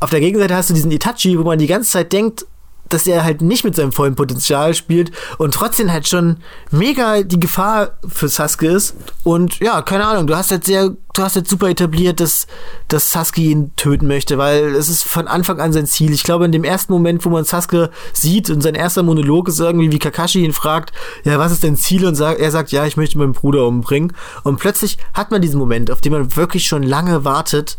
[0.00, 2.46] Auf der Gegenseite hast du diesen Itachi, wo man die ganze Zeit denkt,
[2.94, 6.38] dass er halt nicht mit seinem vollen Potenzial spielt und trotzdem halt schon
[6.70, 8.96] mega die Gefahr für Sasuke ist.
[9.24, 12.46] Und ja, keine Ahnung, du hast halt sehr, du hast halt super etabliert, dass,
[12.88, 16.12] dass Sasuke ihn töten möchte, weil es ist von Anfang an sein Ziel.
[16.12, 19.58] Ich glaube, in dem ersten Moment, wo man Sasuke sieht und sein erster Monolog ist
[19.58, 20.92] irgendwie, wie Kakashi ihn fragt,
[21.24, 22.06] ja, was ist dein Ziel?
[22.06, 24.12] Und er sagt, ja, ich möchte meinen Bruder umbringen.
[24.44, 27.78] Und plötzlich hat man diesen Moment, auf den man wirklich schon lange wartet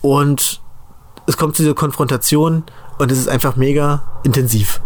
[0.00, 0.62] und
[1.26, 2.64] es kommt zu dieser Konfrontation
[2.98, 4.80] und es ist einfach mega intensiv.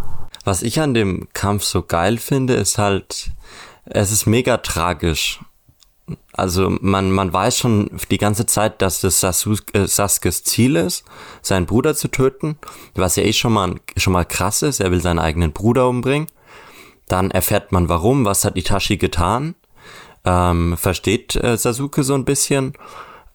[0.44, 3.30] Was ich an dem Kampf so geil finde, ist halt,
[3.84, 5.40] es ist mega tragisch.
[6.32, 11.04] also man, man weiß schon die ganze Zeit, dass das Sasuke, äh, Sasuke's Ziel ist,
[11.42, 12.58] seinen Bruder zu töten,
[12.94, 16.26] was ja eh schon mal, schon mal krass ist, er will seinen eigenen Bruder umbringen.
[17.08, 19.54] Dann erfährt man warum, was hat Itachi getan,
[20.24, 22.74] ähm, versteht äh, Sasuke so ein bisschen,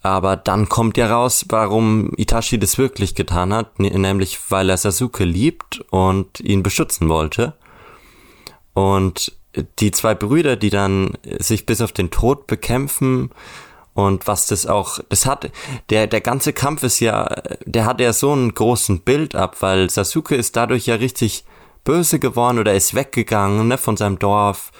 [0.01, 5.23] aber dann kommt ja raus, warum Itachi das wirklich getan hat, nämlich weil er Sasuke
[5.23, 7.53] liebt und ihn beschützen wollte.
[8.73, 9.33] Und
[9.79, 13.31] die zwei Brüder, die dann sich bis auf den Tod bekämpfen
[13.93, 15.49] und was das auch, das hat,
[15.89, 17.35] der, der ganze Kampf ist ja,
[17.65, 21.45] der hat ja so einen großen Bild ab, weil Sasuke ist dadurch ja richtig
[21.83, 24.71] böse geworden oder ist weggegangen, ne, von seinem Dorf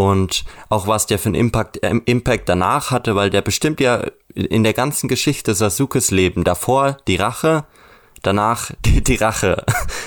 [0.00, 4.02] und auch was der für einen Impact, äh, Impact danach hatte, weil der bestimmt ja
[4.34, 7.64] in der ganzen Geschichte Sasukes Leben, davor die Rache,
[8.22, 9.62] danach die, die Rache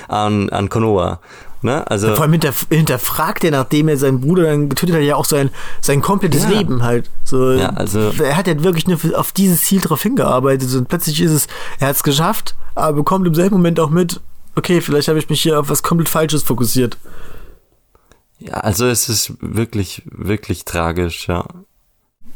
[0.08, 1.20] an, an Konoha.
[1.62, 1.86] Ne?
[1.86, 5.16] Also ja, vor allem hinterf hinterfragt er, nachdem er seinen Bruder dann getötet hat, ja
[5.16, 6.50] auch sein, sein komplettes ja.
[6.50, 7.12] Leben halt.
[7.24, 11.22] So, ja, also, er hat ja wirklich nur auf dieses Ziel drauf hingearbeitet und plötzlich
[11.22, 14.22] ist es, er hat es geschafft, aber bekommt im selben Moment auch mit,
[14.56, 16.98] okay, vielleicht habe ich mich hier auf was komplett Falsches fokussiert.
[18.44, 21.46] Ja, also es ist wirklich, wirklich tragisch, ja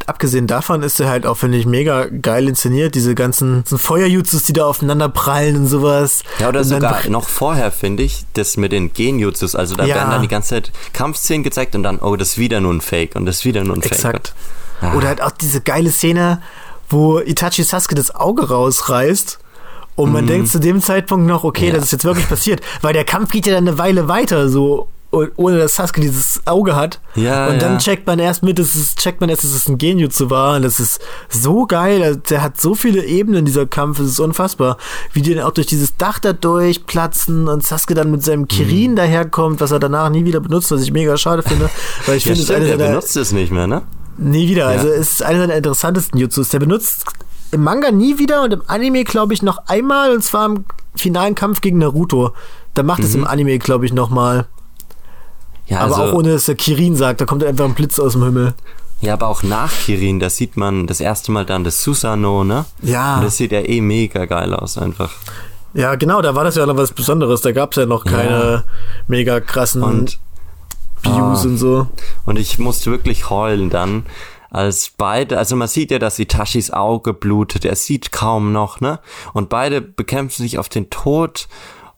[0.05, 2.95] abgesehen davon ist er halt auch, finde ich, mega geil inszeniert.
[2.95, 6.23] Diese ganzen Feuerjutsus, die da aufeinander prallen und sowas.
[6.39, 9.55] Ja, oder sogar noch vorher, finde ich, das mit den Genjutsus.
[9.55, 9.95] Also da ja.
[9.95, 12.81] werden dann die ganze Zeit Kampfszenen gezeigt und dann, oh, das ist wieder nur ein
[12.81, 13.93] Fake und das ist wieder nur ein Fake.
[13.93, 14.33] Exakt.
[14.81, 14.93] Ah.
[14.95, 16.41] Oder halt auch diese geile Szene,
[16.89, 19.39] wo Itachi Sasuke das Auge rausreißt.
[19.95, 20.27] Und man mm.
[20.27, 21.73] denkt zu dem Zeitpunkt noch, okay, ja.
[21.73, 24.89] das ist jetzt wirklich passiert, weil der Kampf geht ja dann eine Weile weiter, so
[25.11, 26.99] ohne dass Sasuke dieses Auge hat.
[27.15, 27.77] Ja, und dann ja.
[27.77, 30.57] checkt man erst mit, dass es, checkt man erst, dass es ein Genjutsu war.
[30.57, 32.03] Und das ist so geil.
[32.03, 33.99] Also, der hat so viele Ebenen, dieser Kampf.
[33.99, 34.77] Es ist unfassbar.
[35.13, 38.91] Wie die dann auch durch dieses Dach da durchplatzen und Sasuke dann mit seinem Kirin
[38.91, 38.95] mhm.
[38.97, 41.69] daherkommt, was er danach nie wieder benutzt, was ich mega schade finde.
[42.05, 43.83] Weil ich ja, finde, stimmt, es er benutzt es nicht mehr, ne?
[44.17, 44.71] Nie wieder.
[44.71, 44.77] Ja.
[44.77, 46.49] Also es ist einer seiner interessantesten Jutsus.
[46.49, 47.05] Der benutzt
[47.51, 50.11] im Manga nie wieder und im Anime, glaube ich, noch einmal.
[50.11, 52.33] Und zwar im finalen Kampf gegen Naruto.
[52.73, 53.27] Da macht es im mhm.
[53.27, 54.47] Anime, glaube ich, noch mal.
[55.67, 58.13] Ja, aber also, auch ohne, dass der Kirin sagt, da kommt einfach ein Blitz aus
[58.13, 58.53] dem Himmel.
[59.01, 62.65] Ja, aber auch nach Kirin, da sieht man das erste Mal dann das Susano, ne?
[62.81, 63.17] Ja.
[63.17, 65.11] Und das sieht ja eh mega geil aus einfach.
[65.73, 67.41] Ja, genau, da war das ja noch was Besonderes.
[67.41, 68.63] Da gab es ja noch keine ja.
[69.07, 70.17] mega krassen und,
[71.03, 71.47] Views oh.
[71.47, 71.87] und so.
[72.25, 74.05] Und ich musste wirklich heulen dann,
[74.49, 78.99] als beide, also man sieht ja, dass Itachis Auge blutet, er sieht kaum noch, ne?
[79.33, 81.47] Und beide bekämpfen sich auf den Tod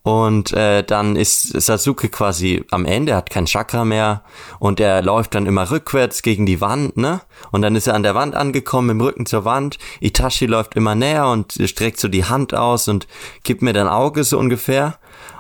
[0.10, 4.24] und äh, dann ist Sasuke quasi am Ende, hat kein Chakra mehr
[4.58, 7.22] und er läuft dann immer rückwärts gegen die Wand, ne?
[7.52, 9.78] Und dann ist er an der Wand angekommen, im Rücken zur Wand.
[10.00, 13.08] Itachi läuft immer näher und streckt so die Hand aus und
[13.44, 14.98] gibt mir dann Auge so ungefähr.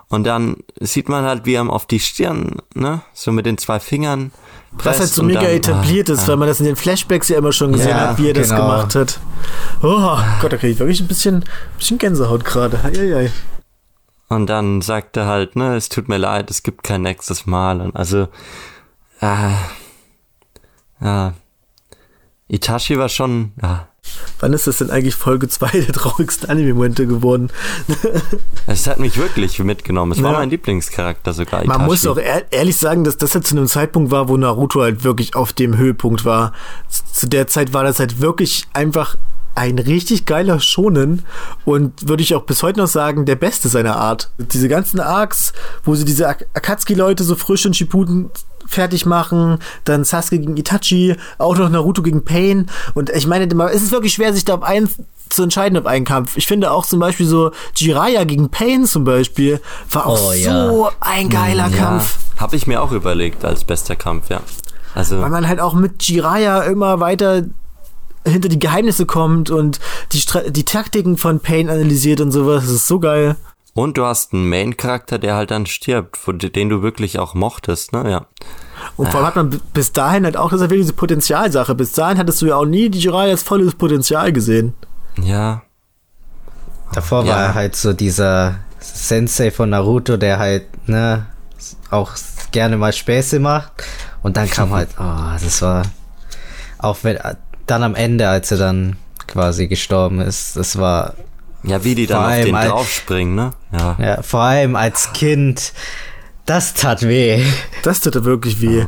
[0.08, 3.02] Und dann sieht man halt, wie er auf die Stirn, ne?
[3.14, 4.32] So mit den zwei Fingern.
[4.72, 6.28] Was halt so mega dann, etabliert ah, ist, ah.
[6.28, 8.48] weil man das in den Flashbacks ja immer schon gesehen ja, hat, wie er genau.
[8.48, 9.20] das gemacht hat.
[9.82, 11.44] Oh Gott, da kriege ich wirklich ein bisschen,
[11.78, 12.80] bisschen Gänsehaut gerade.
[14.30, 17.82] Und dann sagt er halt, ne, es tut mir leid, es gibt kein nächstes Mal.
[17.82, 18.28] Und also,
[19.22, 19.54] äh,
[21.02, 21.34] ja,
[22.48, 23.88] Itachi war schon, ja.
[24.40, 27.50] Wann ist das denn eigentlich Folge 2 der traurigsten Anime-Momente geworden?
[28.66, 30.12] Es hat mich wirklich mitgenommen.
[30.12, 31.64] Es war mein Lieblingscharakter sogar.
[31.64, 31.78] Itachi.
[31.78, 32.20] Man muss auch
[32.52, 35.76] ehrlich sagen, dass das jetzt zu einem Zeitpunkt war, wo Naruto halt wirklich auf dem
[35.76, 36.54] Höhepunkt war.
[36.88, 39.16] Zu der Zeit war das halt wirklich einfach
[39.60, 41.24] ein richtig geiler Schonen
[41.66, 44.32] und würde ich auch bis heute noch sagen, der beste seiner Art.
[44.38, 45.52] Diese ganzen Arcs,
[45.84, 48.30] wo sie diese Akatsuki-Leute so frisch in Shippuden
[48.66, 53.84] fertig machen, dann Sasuke gegen Itachi, auch noch Naruto gegen Pain und ich meine, es
[53.84, 54.90] ist wirklich schwer, sich da auf einen
[55.28, 56.38] zu entscheiden auf einen Kampf.
[56.38, 59.60] Ich finde auch zum Beispiel so Jiraiya gegen Pain zum Beispiel
[59.92, 60.92] war auch oh, so ja.
[61.02, 61.78] ein geiler ja.
[61.78, 62.18] Kampf.
[62.38, 64.42] Habe ich mir auch überlegt als bester Kampf, ja.
[64.96, 67.44] Also Weil man halt auch mit Jiraiya immer weiter
[68.26, 69.80] hinter die Geheimnisse kommt und
[70.12, 72.64] die, die Taktiken von Pain analysiert und sowas.
[72.64, 73.36] Das ist so geil.
[73.74, 78.10] Und du hast einen Main-Charakter, der halt dann stirbt, den du wirklich auch mochtest, ne?
[78.10, 78.26] Ja.
[78.98, 81.76] Und vor allem hat man bis dahin halt auch, das ist ja wirklich diese Potenzialsache.
[81.76, 84.74] Bis dahin hattest du ja auch nie die Jiraiya als volles Potenzial gesehen.
[85.22, 85.62] Ja.
[86.94, 87.34] Davor ja.
[87.34, 91.28] war er halt so dieser Sensei von Naruto, der halt, ne,
[91.92, 92.14] auch
[92.52, 93.72] gerne mal Späße macht.
[94.24, 95.84] Und dann kam halt, oh, das war,
[96.80, 97.18] auch wenn,
[97.70, 98.98] dann am Ende, als er dann
[99.28, 101.14] quasi gestorben ist, das war.
[101.64, 103.52] Ja, wie die dann auf den als, draufspringen, ne?
[103.72, 103.98] Ja.
[104.00, 105.74] ja, vor allem als Kind,
[106.46, 107.44] das tat weh.
[107.84, 108.80] Das tat wirklich weh.
[108.80, 108.88] Ja.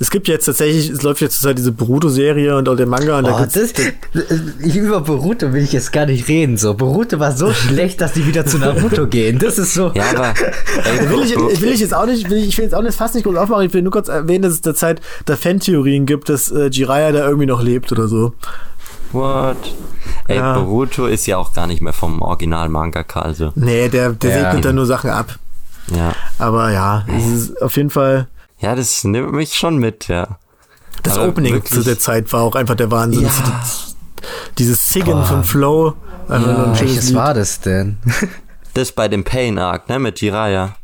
[0.00, 3.18] Es gibt jetzt tatsächlich, es läuft jetzt zurzeit diese Boruto-Serie und auch der Manga.
[3.18, 3.72] Und Oh, da das,
[4.60, 6.56] ich, über Boruto will ich jetzt gar nicht reden.
[6.56, 9.38] So, Boruto war so schlecht, dass die wieder zu Naruto gehen.
[9.38, 9.92] Das ist so.
[9.94, 10.34] Ja, aber
[10.84, 12.96] ey, will ich, will ich jetzt auch nicht, will ich, ich will jetzt auch nicht
[12.96, 13.66] fast nicht groß aufmachen.
[13.66, 17.24] Ich will nur kurz erwähnen, dass es derzeit da Fantheorien gibt, dass äh, Jiraiya da
[17.26, 18.34] irgendwie noch lebt oder so.
[19.12, 19.56] what?
[20.26, 20.58] Ey, Ja.
[20.58, 23.52] Boruto ist ja auch gar nicht mehr vom Original Mangaka, also.
[23.54, 24.36] Nee, der, der Ja.
[24.50, 25.38] segnet da nur Sachen ab.
[25.94, 26.12] Ja.
[26.38, 28.26] Aber ja, es ist auf jeden Fall.
[28.64, 30.38] Ja, das nimmt mich schon mit, ja.
[31.02, 33.22] Das Aber Opening wirklich- zu der Zeit war auch einfach der Wahnsinn.
[33.24, 33.30] Ja.
[33.60, 33.94] Das-
[34.58, 35.94] Dieses Singen von Flow.
[36.28, 37.14] Ein schönes Welches Lied.
[37.16, 37.98] war das denn?
[38.74, 40.74] Das bei dem Pain Arc, ne, mit Jiraiya.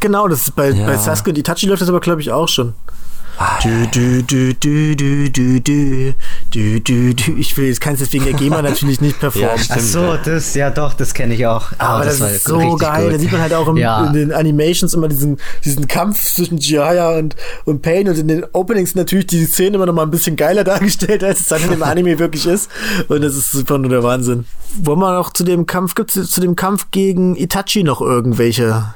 [0.00, 0.86] Genau, das ist bei, Ja.
[0.86, 2.74] bei Sasuke und Itachi läuft das aber, glaube ich, auch schon.
[3.62, 6.14] Du, du, du, du, du, du, du,
[6.50, 7.32] du, du, du.
[7.38, 9.48] Ich will jetzt keins deswegen der GEMA natürlich nicht performen.
[9.50, 10.16] Ja, Ach Stimmt, so, ja.
[10.24, 11.70] das, ja doch, das kenne ich auch.
[11.78, 13.04] aber Ah, das, war ist so geil.
[13.04, 13.14] gut.
[13.14, 14.06] Da sieht man halt auch im, Ja.
[14.06, 18.44] in den Animations immer diesen, diesen Kampf zwischen Jiraiya und, und Pain und in den
[18.54, 21.70] Openings natürlich die Szene immer noch mal ein bisschen geiler dargestellt, als es dann in
[21.70, 22.68] dem Anime wirklich ist.
[23.06, 24.46] Und das ist super nur der Wahnsinn.
[24.82, 28.94] Wollen wir noch zu dem Kampf, gibt es zu dem Kampf gegen Itachi noch irgendwelche,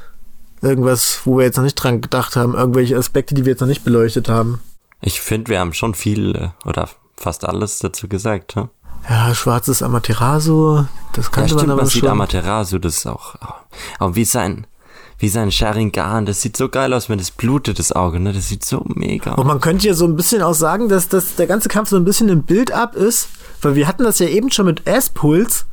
[0.63, 3.69] irgendwas, wo wir jetzt noch nicht dran gedacht haben, irgendwelche Aspekte, die wir jetzt noch
[3.69, 4.61] nicht beleuchtet haben?
[5.01, 8.69] Ich finde, wir haben schon viel äh, oder fast alles dazu gesagt, ja.
[9.11, 10.85] Ja, schwarzes Amaterasu,
[11.15, 12.09] das Ja, kannte stimmt, man aber man sieht schon.
[12.11, 13.35] Amaterasu, das ist auch,
[13.99, 14.67] auch wie sein,
[15.19, 18.49] wie sein Sharingan, das sieht so geil aus, wenn das blutet, das Auge, ne, das
[18.49, 19.35] sieht so mega.
[19.35, 21.97] Und man könnte ja so ein bisschen auch sagen, dass, dass der ganze Kampf so
[21.97, 23.29] ein bisschen ein Build-up ist,
[23.61, 25.67] weil wir hatten das ja eben schon mit S-Puls,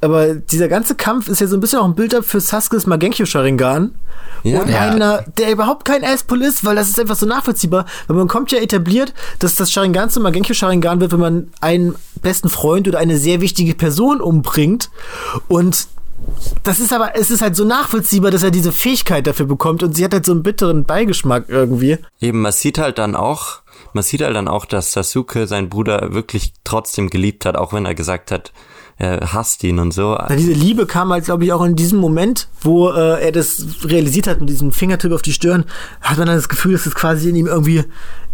[0.00, 3.26] aber dieser ganze Kampf ist ja so ein bisschen auch ein Build-up für Sasuke's Magenkyo
[3.26, 3.94] Sharingan.
[4.42, 4.60] Ja.
[4.62, 4.80] und Ja.
[4.80, 7.84] einer, der überhaupt kein S-Pull ist, weil das ist einfach so nachvollziehbar.
[8.06, 11.94] Weil man kommt ja etabliert, dass das Sharingan zum Magenkyo Sharingan wird, wenn man einen
[12.22, 14.90] besten Freund oder eine sehr wichtige Person umbringt.
[15.48, 15.88] Und
[16.62, 19.96] das ist aber, es ist halt so nachvollziehbar, dass er diese Fähigkeit dafür bekommt und
[19.96, 21.98] sie hat halt so einen bitteren Beigeschmack irgendwie.
[22.20, 23.60] Eben, man sieht halt dann auch,
[23.94, 27.86] man sieht halt dann auch, dass Sasuke seinen Bruder wirklich trotzdem geliebt hat, auch wenn
[27.86, 28.52] er gesagt hat,
[29.00, 30.14] er hasst ihn und so.
[30.14, 33.64] Na, diese Liebe kam halt, glaube ich, auch in diesem Moment, wo äh, er das
[33.84, 35.64] realisiert hat mit diesem Fingertipp auf die Stirn,
[36.02, 37.84] hat man dann das Gefühl, dass es quasi in ihm irgendwie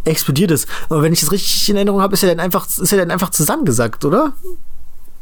[0.05, 0.69] explodiert ist.
[0.89, 3.13] Aber wenn ich das richtig in Erinnerung habe, ist er dann einfach, ist er dann
[3.13, 4.33] einfach zusammengesackt, oder?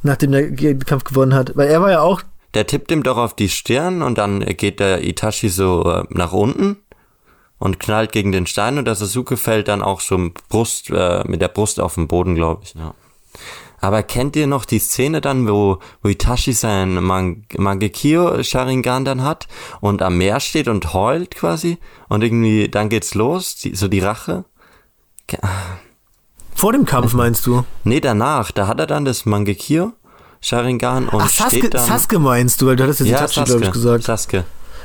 [0.03, 1.55] Nachdem der den Kampf gewonnen hat.
[1.57, 2.23] Weil er war ja auch,
[2.55, 6.33] Der tippt ihm doch auf die Stirn und dann geht der Itachi so äh, nach
[6.33, 6.79] unten
[7.59, 11.23] und knallt gegen den Stein und der Sasuke fällt dann auch so mit Brust, äh,
[11.27, 12.75] mit der Brust auf den Boden, glaube ich.
[12.75, 12.95] Ja.
[13.85, 19.23] Aber kennt ihr noch die Szene dann, wo, wo Itachi sein Man Mangekyo Sharingan dann
[19.23, 19.47] hat
[19.83, 21.77] und am Meer steht und heult quasi
[22.09, 24.47] und irgendwie dann geht's los, die, so die Rache?
[26.55, 27.67] Vor dem Kampf, meinst du?
[27.85, 29.93] Nee, danach, da hat er dann das Mangekyo
[30.41, 33.45] Sharingan und Ach, Sasuke, steht dann Sasuke meinst du, weil du hattest jetzt ja, Itachi,
[33.45, 34.05] glaube ich, gesagt.
[34.05, 34.45] Sasuke.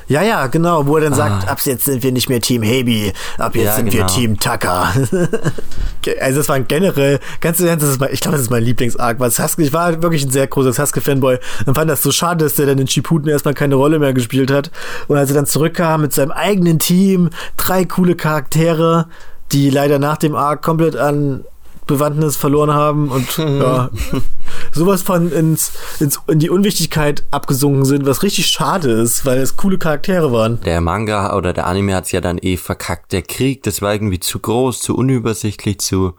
[0.10, 1.52] Ja, ja, genau, wo er dann sagt, Ah.
[1.52, 4.08] ab jetzt sind wir nicht mehr Team Hebi, ab jetzt Ja, sind wir genau.
[4.14, 4.92] Team Tucker.
[6.20, 8.64] also das war generell, ganz im Ernst, das ist mein, ich glaube, das ist mein
[8.64, 12.44] Lieblingsarg, weil Sasuke, ich war wirklich ein sehr großer Sasuke-Fanboy und fand das so schade,
[12.44, 14.72] dass der dann in Shippuden erstmal keine Rolle mehr gespielt hat.
[15.08, 19.08] Und als er dann zurückkam mit seinem eigenen Team, drei coole Charaktere,
[19.52, 21.44] die leider nach dem Arc komplett an
[21.90, 23.90] Bewandtnis verloren haben und ja,
[24.72, 29.58] sowas von ins, ins, in die Unwichtigkeit abgesunken sind, was richtig schade ist, weil es
[29.58, 30.62] coole Charaktere waren.
[30.62, 33.12] Der Manga oder der Anime hat's ja dann eh verkackt.
[33.12, 36.14] Der Krieg, das war irgendwie zu groß, zu unübersichtlich, zu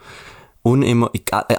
[0.63, 1.09] unemo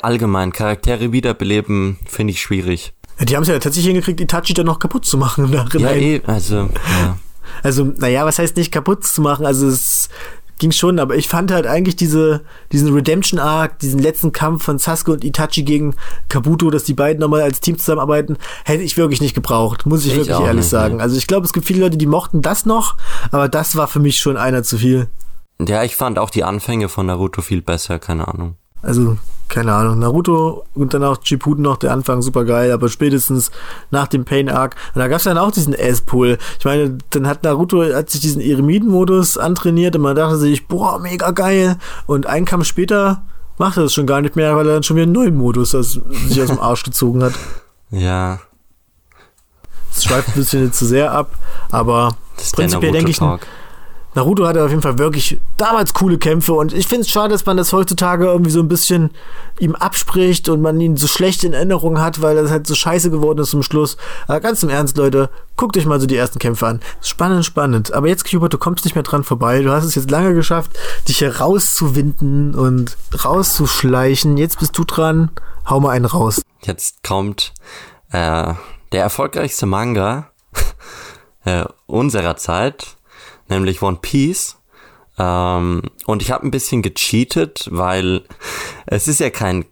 [0.01, 0.51] allgemein.
[0.51, 2.93] Charaktere wiederbeleben, finde ich schwierig.
[3.19, 5.45] Ja, die haben es ja tatsächlich hingekriegt, Itachi dann noch kaputt zu machen.
[5.45, 7.17] im Ja, eh, also, ja.
[7.63, 9.45] Also, naja, was heißt nicht kaputt zu machen?
[9.45, 10.09] Also es
[10.61, 12.41] ging schon, aber ich fand halt eigentlich diese,
[12.71, 15.95] diesen Redemption-Arc, diesen letzten Kampf von Sasuke und Itachi gegen
[16.29, 20.11] Kabuto, dass die beiden nochmal als Team zusammenarbeiten, hätte ich wirklich nicht gebraucht, muss ich,
[20.11, 20.97] Ich wirklich ehrlich nicht, sagen.
[20.97, 21.01] nee.
[21.03, 22.95] Also ich glaube, es gibt viele Leute, die mochten das noch,
[23.31, 25.07] aber das war für mich schon einer zu viel.
[25.59, 28.55] Ja, ich fand auch die Anfänge von Naruto viel besser, keine Ahnung.
[28.81, 29.17] Also,
[29.47, 33.51] keine Ahnung, Naruto und dann auch Shippuden noch, der Anfang super geil, aber spätestens
[33.91, 36.37] nach dem Pain Arc, und da gab es dann auch diesen S-Pull.
[36.57, 40.99] Ich meine, dann hat Naruto, hat sich diesen Eremiden-Modus antrainiert und man dachte sich, boah,
[40.99, 41.77] mega geil.
[42.05, 43.23] Und einen Kampf später
[43.57, 45.75] macht er das schon gar nicht mehr, weil er dann schon wieder einen neuen Modus
[45.75, 47.33] aus, sich aus dem Arsch gezogen hat.
[47.91, 48.39] Ja,
[49.93, 51.31] Das schweift ein bisschen zu sehr ab,
[51.69, 53.47] aber das prinzipiell denke ich, Naruto-Talk.
[54.13, 57.45] Naruto hatte auf jeden Fall wirklich damals coole Kämpfe und ich finde es schade, dass
[57.45, 59.11] man das heutzutage irgendwie so ein bisschen
[59.59, 63.09] ihm abspricht und man ihn so schlecht in Erinnerung hat, weil das halt so scheiße
[63.09, 63.95] geworden ist zum Schluss.
[64.27, 66.81] Aber ganz im Ernst, Leute, guckt euch mal so die ersten Kämpfe an.
[67.01, 67.93] Spannend, spannend.
[67.93, 69.61] Aber jetzt, Cubert, du kommst nicht mehr dran vorbei.
[69.61, 70.71] Du hast es jetzt lange geschafft,
[71.07, 74.37] dich hier rauszuwinden und rauszuschleichen.
[74.37, 75.31] Jetzt bist du dran.
[75.69, 76.41] Hau mal einen raus.
[76.63, 77.53] Jetzt kommt
[78.11, 78.53] äh,
[78.91, 80.31] der erfolgreichste Manga
[81.45, 82.97] äh, unserer Zeit,
[83.51, 84.57] nämlich One Piece.
[85.19, 88.23] Ähm, und ich habe ein bisschen gecheatet, weil
[88.87, 89.65] es ist ja kein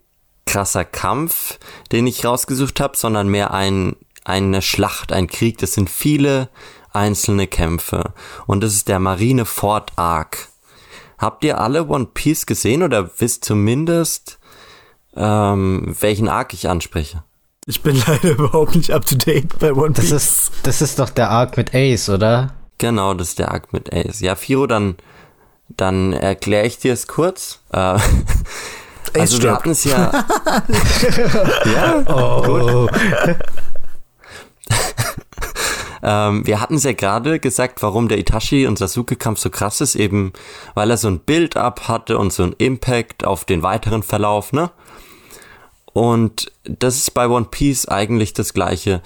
[0.45, 1.57] krasser Kampf,
[1.91, 5.57] den ich rausgesucht habe, sondern mehr ein, eine Schlacht, ein Krieg.
[5.57, 6.49] Das sind viele
[6.91, 8.13] einzelne Kämpfe.
[8.47, 10.49] Und das ist der Marineford Arc.
[11.17, 14.39] Habt ihr alle One Piece gesehen oder wisst zumindest,
[15.15, 17.23] ähm, welchen Arc ich anspreche?
[17.65, 20.09] Ich bin leider überhaupt nicht up to date bei One Piece.
[20.09, 22.55] Das ist, das ist doch der Arc mit Ace, oder?
[22.79, 24.21] Genau, das ist der Arc mit Ace.
[24.21, 24.95] Ja, Firo, dann,
[25.67, 27.59] dann erkläre ich dir es kurz.
[27.71, 27.77] Äh,
[29.13, 30.11] also wir hatten es ja.
[31.73, 32.87] ja, oh.
[32.87, 32.91] gut.
[36.03, 39.95] ähm, wir hatten es ja gerade gesagt, warum der Itachi und Sasuke-Kampf so krass ist,
[39.95, 40.31] eben
[40.73, 44.71] weil er so ein Build-up hatte und so ein Impact auf den weiteren Verlauf, ne?
[45.91, 49.01] Und das ist bei One Piece eigentlich das gleiche.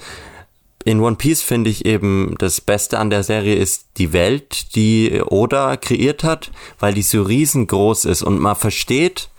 [0.84, 5.22] In One Piece finde ich eben das Beste an der Serie ist die Welt, die
[5.24, 9.30] Oda kreiert hat, weil die so riesengroß ist und man versteht,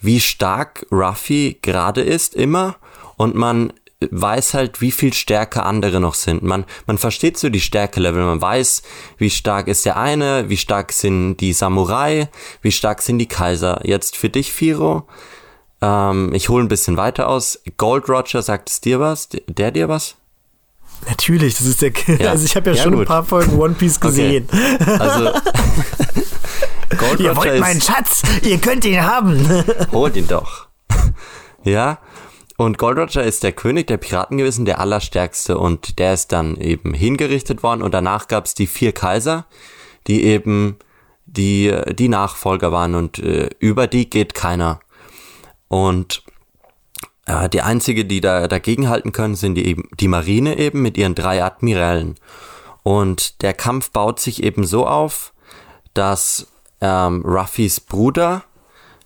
[0.00, 2.76] wie stark Ruffy gerade ist immer
[3.16, 6.42] und man weiß halt, wie viel stärker andere noch sind.
[6.42, 8.82] Man, man versteht so die Stärkelevel, man weiß,
[9.18, 12.28] wie stark ist der eine, wie stark sind die Samurai,
[12.62, 13.80] wie stark sind die Kaiser.
[13.84, 15.06] Jetzt für dich, Firo,
[15.82, 17.60] ähm, ich hole ein bisschen weiter aus.
[17.76, 19.28] Gold Roger, sagt es dir was?
[19.48, 20.17] Der dir was?
[21.06, 21.92] Natürlich, das ist der.
[22.18, 22.30] Ja.
[22.30, 23.02] Also ich habe ja, ja, schon gut.
[23.02, 24.48] ein paar Folgen One Piece gesehen.
[24.50, 24.98] Okay.
[24.98, 25.30] Also
[26.96, 29.64] Gold ihr wollt meinen Schatz, ihr könnt ihn haben.
[29.92, 30.68] Holt ihn doch.
[31.64, 31.98] Ja.
[32.56, 36.56] Und Gold Roger ist der König der Piraten gewesen, der allerstärkste und der ist dann
[36.56, 39.46] eben hingerichtet worden und danach gab es die vier Kaiser,
[40.06, 40.76] die eben
[41.26, 44.80] die die Nachfolger waren und äh, über die geht keiner.
[45.68, 46.22] Und
[47.28, 51.14] äh, die einzige, die da dagegen halten können, sind die, die Marine eben mit ihren
[51.14, 52.16] drei Admirälen.
[52.82, 55.32] Und der Kampf baut sich eben so auf,
[55.92, 56.46] dass
[56.80, 58.44] ähm, Ruffys Bruder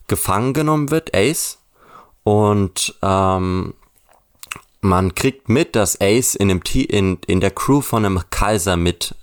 [0.07, 1.59] gefangen genommen wird, Ace.
[2.23, 3.75] Und ähm,
[4.81, 9.16] man kriegt mit, dass Ace in, dem in, in der Crew von einem Kaiser mit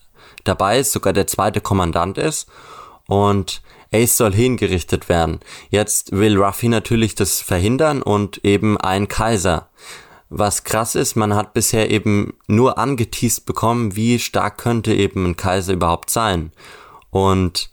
[0.43, 2.49] dabei ist, sogar der zweite Kommandant ist.
[3.07, 3.61] Und
[3.91, 5.39] Ace soll hingerichtet werden.
[5.69, 9.69] Jetzt will Ruffy natürlich das verhindern und eben ein Kaiser.
[10.29, 15.37] Was krass ist, man hat bisher eben nur angeteased bekommen, wie stark könnte eben ein
[15.37, 16.51] Kaiser überhaupt sein.
[17.09, 17.71] Und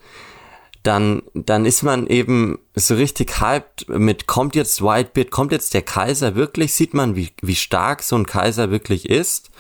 [0.83, 5.83] dann, dann ist man eben so richtig hyped mit, kommt jetzt Whitebeard, kommt jetzt der
[5.83, 9.51] Kaiser wirklich, sieht man, wie, wie stark so ein Kaiser wirklich ist.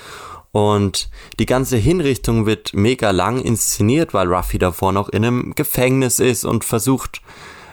[0.52, 6.18] Und die ganze Hinrichtung wird mega lang inszeniert, weil Ruffy davor noch in einem Gefängnis
[6.18, 7.20] ist und versucht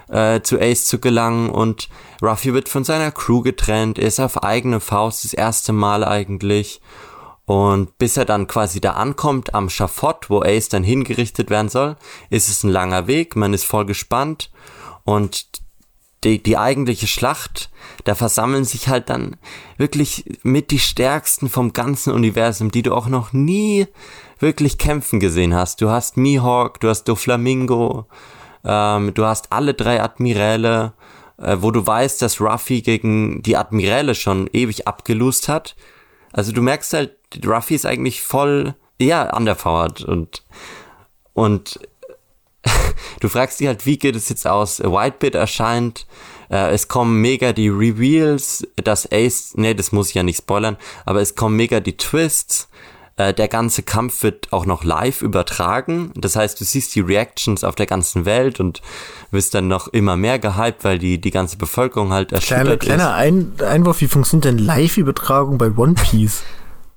[0.10, 1.50] äh, zu Ace zu gelangen.
[1.50, 1.90] Und
[2.22, 6.82] Ruffy wird von seiner Crew getrennt, ist auf eigene Faust das erste Mal eigentlich.
[7.46, 11.98] Und bis er dann quasi da ankommt am Schafott, wo Ace dann hingerichtet werden soll,
[12.30, 14.50] ist es ein langer Weg, man ist voll gespannt.
[15.04, 15.63] Und
[16.24, 17.70] die, die eigentliche Schlacht,
[18.04, 19.38] da versammeln sich halt dann
[19.78, 23.88] wirklich mit die stärksten vom ganzen Universum, die du auch noch nie
[24.40, 25.82] wirklich kämpfen gesehen hast.
[25.82, 28.08] Du hast Mihawk, du hast Doflamingo,
[28.64, 30.94] ähm, du hast alle drei Admiräle,
[31.38, 35.76] äh, wo du weißt, dass Ruffy gegen die Admiräle schon ewig abgelust hat.
[36.32, 37.16] Also du merkst halt,
[37.46, 40.44] Ruffy ist eigentlich voll, ja, underpowered und,
[41.34, 41.80] und
[43.20, 44.80] du fragst dich halt, wie geht es jetzt aus?
[44.80, 46.06] Whitebit erscheint,
[46.50, 50.78] äh, es kommen mega die Reveals, das Ace, nee, das muss ich ja nicht spoilern,
[51.06, 52.68] aber es kommen mega die Twists.
[53.16, 56.12] Äh, der ganze Kampf wird auch noch live übertragen.
[56.16, 58.82] Das heißt, du siehst die Reactions auf der ganzen Welt und
[59.30, 63.26] wirst dann noch immer mehr gehypt, weil die, die ganze Bevölkerung halt erschüttert kleiner, kleiner
[63.26, 63.62] ist.
[63.62, 66.42] Ein Einwurf, wie funktioniert denn Live-Übertragung bei One Piece?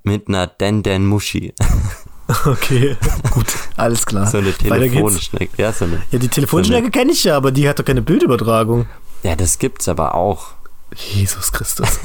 [0.01, 1.53] Mit einer Den Den Mushi.
[2.45, 2.97] Okay,
[3.31, 3.47] gut,
[3.77, 4.27] alles klar.
[4.27, 5.61] So eine Telefonschnecke.
[5.61, 8.01] Ja, so eine, ja, die Telefonschnecke so kenne ich ja, aber die hat doch keine
[8.01, 8.85] Bildübertragung.
[9.23, 10.53] Ja, das gibt's aber auch.
[10.95, 11.99] Jesus Christus.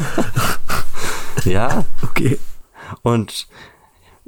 [1.45, 1.85] ja.
[2.03, 2.39] Okay.
[3.03, 3.49] Und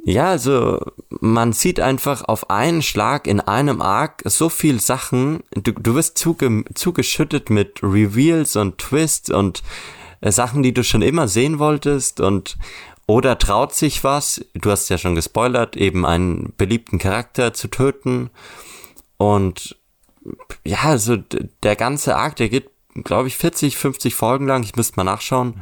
[0.03, 0.79] ja, also
[1.09, 5.43] man sieht einfach auf einen Schlag in einem Arc so viel Sachen.
[5.51, 9.63] Du, du wirst zuge, zugeschüttet mit Reveals und Twists und
[10.21, 12.57] äh, Sachen, die du schon immer sehen wolltest und
[13.07, 18.31] oder traut sich was, du hast ja schon gespoilert, eben einen beliebten Charakter zu töten.
[19.17, 19.77] Und
[20.65, 21.17] ja, also
[21.63, 22.69] der ganze Arc, der geht,
[23.03, 24.63] glaube ich, 40, 50 Folgen lang.
[24.63, 25.61] Ich müsste mal nachschauen.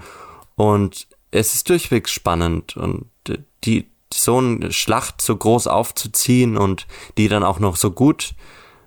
[0.56, 2.78] Und es ist durchwegs spannend.
[2.78, 3.08] Und
[3.66, 6.88] die, so eine Schlacht so groß aufzuziehen und
[7.18, 8.36] die dann auch noch so gut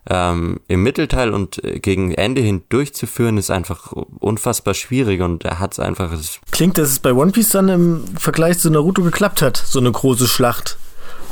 [0.08, 5.58] ähm, im Mittelteil und äh, gegen Ende hin durchzuführen, ist einfach unfassbar schwierig und er
[5.58, 6.12] hat es einfach.
[6.50, 9.90] Klingt, dass es bei One Piece dann im Vergleich zu Naruto geklappt hat, so eine
[9.90, 10.78] große Schlacht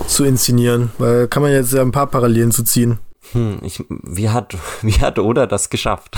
[0.06, 2.98] zu inszenieren, weil kann man jetzt ja ein paar Parallelen zu ziehen.
[3.32, 6.16] Hm, ich, wie hat, wie hat Oda das geschafft?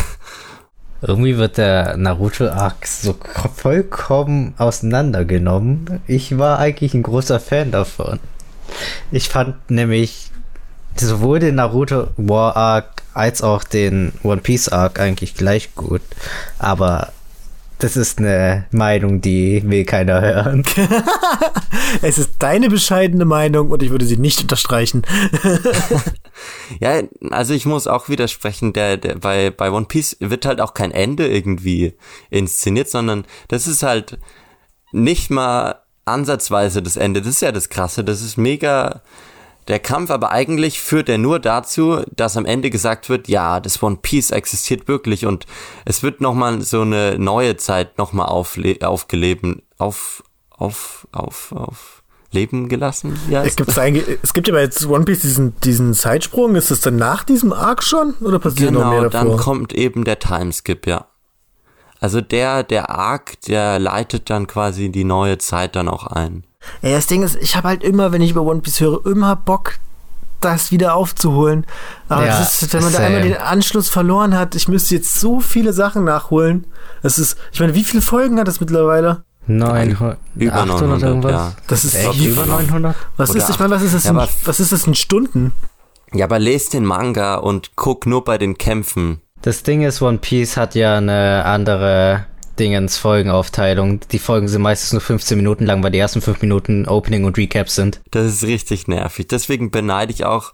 [1.02, 3.16] Irgendwie wird der Naruto-Arc so
[3.54, 6.00] vollkommen auseinandergenommen.
[6.06, 8.18] Ich war eigentlich ein großer Fan davon.
[9.10, 10.30] Ich fand nämlich
[11.00, 16.02] sowohl den Naruto War Arc als auch den One Piece Arc eigentlich gleich gut.
[16.58, 17.12] Aber
[17.78, 20.64] das ist eine Meinung, die will keiner hören.
[22.02, 25.02] es ist deine bescheidene Meinung und ich würde sie nicht unterstreichen.
[26.80, 30.72] ja, also ich muss auch widersprechen, der, der bei, bei One Piece wird halt auch
[30.72, 31.94] kein Ende irgendwie
[32.30, 34.18] inszeniert, sondern das ist halt
[34.92, 37.20] nicht mal ansatzweise das Ende.
[37.20, 38.04] Das ist ja das Krasse.
[38.04, 39.02] Das ist mega
[39.68, 43.82] der Kampf aber eigentlich führt er nur dazu, dass am Ende gesagt wird, ja, das
[43.82, 45.46] One Piece existiert wirklich und
[45.84, 48.84] es wird nochmal so eine neue Zeit nochmal aufgelebt,
[49.78, 52.02] auf, auf, auf, auf
[52.32, 53.18] Leben gelassen.
[53.28, 56.54] Ja, es, gibt es gibt ja bei jetzt One Piece diesen, diesen Zeitsprung.
[56.54, 59.30] Ist das dann nach diesem Arc schon oder passiert genau, noch mehr davor?
[59.30, 61.06] dann kommt eben der Timeskip, ja.
[61.98, 66.45] Also der, der Arc, der leitet dann quasi die neue Zeit dann auch ein.
[66.82, 69.36] Ey, das Ding ist, ich habe halt immer, wenn ich über One Piece höre, immer
[69.36, 69.74] Bock,
[70.40, 71.66] das wieder aufzuholen.
[72.08, 75.40] Aber ja, ist, wenn man da einmal den Anschluss verloren hat, ich müsste jetzt so
[75.40, 76.66] viele Sachen nachholen.
[77.02, 79.24] Das ist, ich meine, wie viele Folgen hat das mittlerweile?
[79.48, 81.32] 900, über 800 900, irgendwas.
[81.32, 81.52] Ja.
[81.68, 82.96] Das ist echt über 900.
[83.16, 84.04] Was Oder ist, ich meine, was ist das?
[84.04, 85.52] Ja, in, was ist das in Stunden?
[86.12, 89.20] Ja, aber lest den Manga und guck nur bei den Kämpfen.
[89.42, 92.26] Das Ding ist, One Piece hat ja eine andere
[92.58, 94.00] Dingens Folgenaufteilung.
[94.10, 97.36] Die Folgen sind meistens nur 15 Minuten lang, weil die ersten 5 Minuten Opening und
[97.36, 98.00] Recap sind.
[98.10, 99.28] Das ist richtig nervig.
[99.28, 100.52] Deswegen beneide ich auch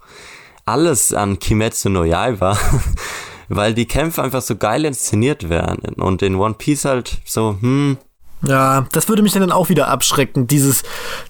[0.65, 2.57] alles an Kimetsu no Yaiba,
[3.49, 7.97] weil die Kämpfe einfach so geil inszeniert werden und in One Piece halt so, hm,
[8.45, 10.83] ja, das würde mich dann auch wieder abschrecken, dieses,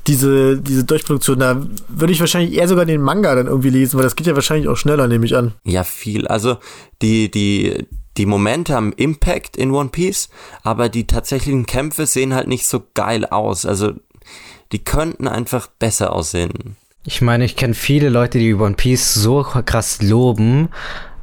[0.08, 1.40] diese, diese Durchproduktion.
[1.40, 4.34] Da würde ich wahrscheinlich eher sogar den Manga dann irgendwie lesen, weil das geht ja
[4.34, 5.54] wahrscheinlich auch schneller, nehme ich an.
[5.64, 6.28] Ja, viel.
[6.28, 6.58] Also
[7.02, 7.86] die, die,
[8.18, 10.30] die Momente haben Impact in One Piece,
[10.62, 13.66] aber die tatsächlichen Kämpfe sehen halt nicht so geil aus.
[13.66, 13.94] Also
[14.72, 16.76] die könnten einfach besser aussehen.
[17.06, 20.70] Ich meine, ich kenne viele Leute, die One Piece so krass loben,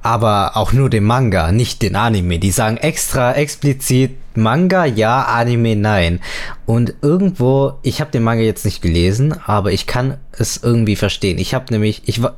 [0.03, 2.39] aber auch nur den Manga, nicht den Anime.
[2.39, 6.21] Die sagen extra explizit Manga ja, Anime nein.
[6.67, 11.39] Und irgendwo, ich habe den Manga jetzt nicht gelesen, aber ich kann es irgendwie verstehen.
[11.39, 12.37] Ich habe nämlich, ich war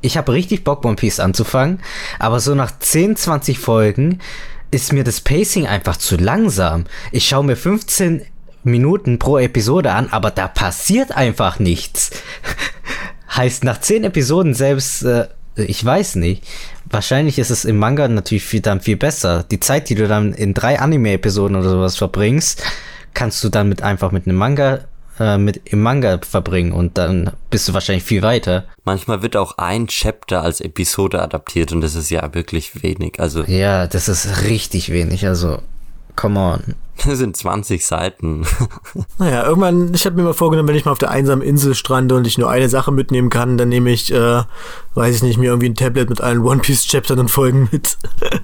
[0.00, 1.80] ich habe richtig Bock, One Piece anzufangen,
[2.18, 4.20] aber so nach 10, 20 Folgen
[4.70, 6.84] ist mir das Pacing einfach zu langsam.
[7.12, 8.22] Ich schaue mir 15
[8.62, 12.10] Minuten pro Episode an, aber da passiert einfach nichts.
[13.36, 16.44] heißt, nach 10 Episoden selbst, äh, ich weiß nicht.
[16.88, 19.44] Wahrscheinlich ist es im Manga natürlich viel, dann viel besser.
[19.50, 22.62] Die Zeit, die du dann in drei Anime-Episoden oder sowas verbringst,
[23.14, 24.80] kannst du dann mit einfach mit einem Manga
[25.18, 28.64] äh, mit im Manga verbringen und dann bist du wahrscheinlich viel weiter.
[28.84, 33.20] Manchmal wird auch ein Chapter als Episode adaptiert und das ist ja wirklich wenig.
[33.20, 35.26] Also ja, das ist richtig wenig.
[35.26, 35.58] Also
[36.16, 36.74] come on.
[37.06, 38.46] Das sind 20 Seiten.
[39.18, 42.14] Naja, irgendwann, ich habe mir mal vorgenommen, wenn ich mal auf der einsamen Insel strande
[42.14, 44.42] und ich nur eine Sache mitnehmen kann, dann nehme ich, äh,
[44.94, 47.96] weiß ich nicht, mir irgendwie ein Tablet mit allen One Piece Chaptern und Folgen mit.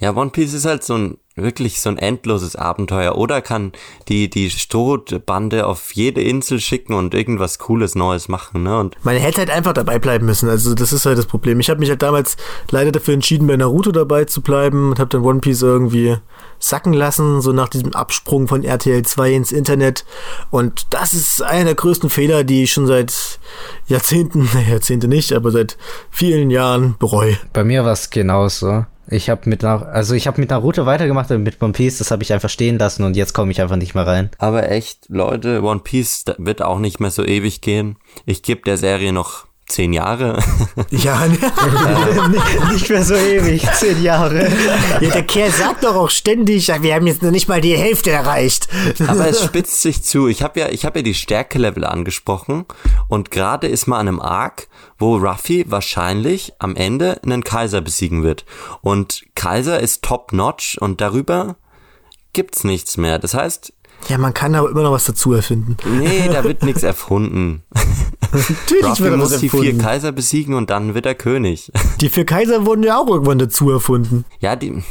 [0.00, 3.16] Ja, One Piece ist halt so ein wirklich so ein endloses Abenteuer.
[3.16, 3.72] Oder kann
[4.08, 8.78] die, die Strohbande auf jede Insel schicken und irgendwas Cooles Neues machen, ne?
[8.78, 10.48] Und Man hätte halt einfach dabei bleiben müssen.
[10.48, 11.60] Also das ist halt das Problem.
[11.60, 12.36] Ich habe mich halt damals
[12.70, 16.16] leider dafür entschieden, bei Naruto dabei zu bleiben und habe dann One Piece irgendwie
[16.58, 20.04] sacken lassen, so nach diesem Absprung von RTL 2 ins Internet.
[20.50, 23.38] Und das ist einer der größten Fehler, die ich schon seit
[23.86, 25.78] Jahrzehnten, Jahrzehnte nicht, aber seit
[26.10, 27.38] vielen Jahren bereue.
[27.52, 28.84] Bei mir war es genauso.
[29.10, 32.22] Ich habe mit also ich habe mit Naruto weitergemacht, aber mit One Piece, das habe
[32.22, 34.30] ich einfach stehen lassen und jetzt komme ich einfach nicht mehr rein.
[34.38, 37.96] Aber echt, Leute, One Piece wird auch nicht mehr so ewig gehen.
[38.24, 40.38] Ich gebe der Serie noch zehn Jahre.
[40.90, 41.38] Ja, ne?
[42.72, 44.48] nicht mehr so ewig, zehn Jahre.
[45.00, 48.10] Ja, der Kerl sagt doch auch ständig, wir haben jetzt noch nicht mal die Hälfte
[48.10, 48.68] erreicht.
[49.06, 50.28] Aber es spitzt sich zu.
[50.28, 52.66] Ich habe ja, ich habe ja die Stärkelevel angesprochen
[53.08, 54.68] und gerade ist man an einem Arc,
[54.98, 58.44] wo Ruffy wahrscheinlich am Ende einen Kaiser besiegen wird.
[58.80, 61.56] Und Kaiser ist top notch und darüber
[62.32, 63.18] gibt's nichts mehr.
[63.18, 63.72] Das heißt,
[64.08, 65.76] ja, man kann aber immer noch was dazu erfinden.
[65.98, 67.62] Nee, da wird nichts erfunden.
[68.32, 71.70] Natürlich Ruffy wird muss die vier Kaiser besiegen und dann wird er König.
[72.00, 74.24] Die vier Kaiser wurden ja auch irgendwann dazu erfunden.
[74.40, 74.82] Ja, die,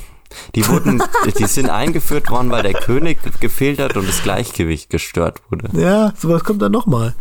[0.56, 1.02] die wurden,
[1.38, 5.70] die sind eingeführt worden, weil der König gefehlt hat und das Gleichgewicht gestört wurde.
[5.80, 7.16] Ja, sowas kommt dann nochmal.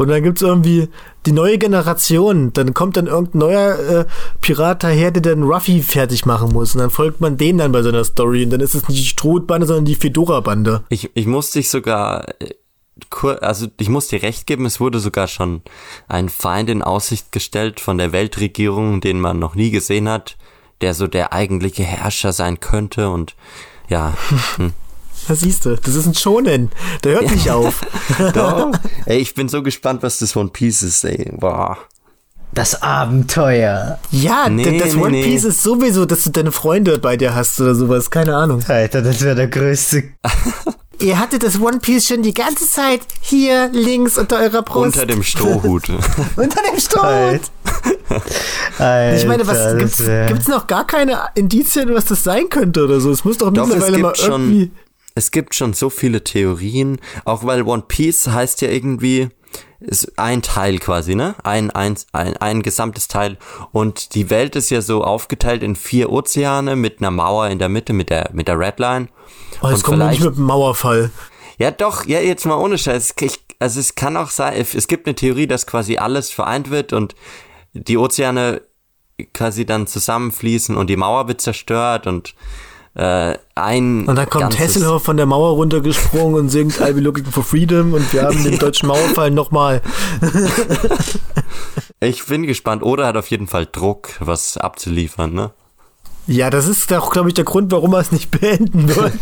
[0.00, 0.88] Und dann gibt es irgendwie
[1.26, 2.54] die neue Generation.
[2.54, 4.04] Dann kommt dann irgendein neuer äh,
[4.40, 6.74] Pirat daher, der dann Ruffy fertig machen muss.
[6.74, 8.44] Und dann folgt man denen dann bei seiner Story.
[8.44, 10.84] Und dann ist es nicht die Strohbande, sondern die Fedora-Bande.
[10.88, 12.54] Ich, ich musste dich sogar äh,
[13.42, 15.60] also ich muss dir recht geben, es wurde sogar schon
[16.08, 20.38] ein Feind in Aussicht gestellt von der Weltregierung, den man noch nie gesehen hat,
[20.80, 23.36] der so der eigentliche Herrscher sein könnte und
[23.90, 24.14] ja.
[24.56, 24.72] Hm.
[25.30, 26.70] Da siehst du, das ist ein Schonen.
[27.04, 27.82] Der hört nicht auf.
[28.34, 28.72] Doch.
[29.06, 31.30] Ey, ich bin so gespannt, was das One Piece ist, ey.
[31.38, 31.78] Boah.
[32.52, 34.00] Das Abenteuer.
[34.10, 35.22] Ja, Nee, das nee, One nee.
[35.22, 38.10] Piece ist sowieso, dass du deine Freunde bei dir hast oder sowas.
[38.10, 38.60] Keine Ahnung.
[38.66, 40.02] Alter, das wäre der größte.
[40.98, 44.96] Ihr hattet das One Piece schon die ganze Zeit hier links unter eurer Brust.
[44.96, 45.88] Unter dem Strohhut.
[46.36, 47.00] unter dem Stuhl.
[47.00, 47.48] Alter.
[48.78, 52.84] Alter, Ich meine, was gibt's, wär- gibt's noch gar keine Indizien, was das sein könnte
[52.84, 53.12] oder so?
[53.12, 54.70] Es muss doch, Doch, es mittlerweile mal gibt schon, irgendwie.
[55.14, 59.28] Es gibt schon so viele Theorien, auch weil One Piece heißt ja irgendwie,
[59.80, 61.34] ist ein Teil quasi, ne?
[61.42, 63.38] Ein, ein, ein, ein gesamtes Teil.
[63.72, 67.70] Und die Welt ist ja so aufgeteilt in vier Ozeane mit einer Mauer in der
[67.70, 69.08] Mitte, mit der, mit der Redline.
[69.62, 71.10] Oh, jetzt Und kommen wir nicht mit dem Mauerfall.
[71.58, 73.14] Ja, doch, ja, jetzt mal ohne Scheiß.
[73.20, 76.92] Ich, also es kann auch sein, es gibt eine Theorie, dass quasi alles vereint wird
[76.92, 77.14] und
[77.72, 78.62] die Ozeane
[79.34, 82.34] quasi dann zusammenfließen und die Mauer wird zerstört und
[83.00, 87.24] äh, ein Und dann kommt Hasselhoff von der Mauer runtergesprungen und singt I'll be looking
[87.24, 89.80] for freedom und wir haben den deutschen Mauerfall nochmal.
[92.02, 92.82] Ich bin gespannt.
[92.82, 95.50] Oder hat auf jeden Fall Druck, was abzuliefern, ne?
[96.26, 99.12] Ja, das ist auch, glaube ich, der Grund, warum er es nicht beenden wird.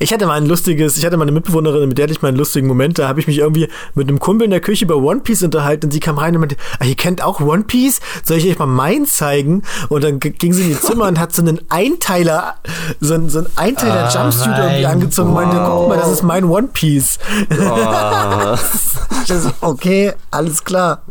[0.00, 2.28] Ich hatte mal ein lustiges, ich hatte mal eine Mitbewohnerin, mit der hatte ich mal
[2.28, 4.96] einen lustigen Moment, da habe ich mich irgendwie mit einem Kumpel in der Küche über
[4.96, 8.00] One Piece unterhalten und sie kam rein und meinte, ah, ihr kennt auch One Piece?
[8.24, 9.62] Soll ich euch mal meinen zeigen?
[9.88, 12.54] Und dann ging sie in ihr Zimmer und hat so einen Einteiler,
[13.00, 14.92] so einen, so einen Einteiler Ah, Jumpsuit irgendwie nein.
[14.92, 17.18] angezogen und meinte, guck mal, das ist mein One Piece.
[17.52, 18.56] Oh,
[19.26, 21.02] so, okay, alles klar.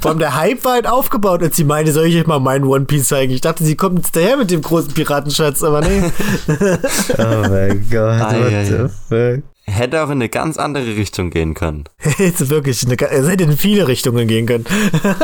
[0.00, 2.64] Vor allem der Hype war halt aufgebaut, als sie meinte, soll ich euch mal meinen
[2.64, 3.32] One Piece zeigen?
[3.32, 6.02] Ich dachte, sie kommt jetzt daher mit dem großen Piratenschatz, aber nee.
[7.18, 9.44] Oh mein Gott, Ei, what ei, the fuck.
[9.66, 11.84] hätte auch in eine ganz andere Richtung gehen können.
[12.18, 14.66] Jetzt wirklich, eine, es hätte in viele Richtungen gehen können.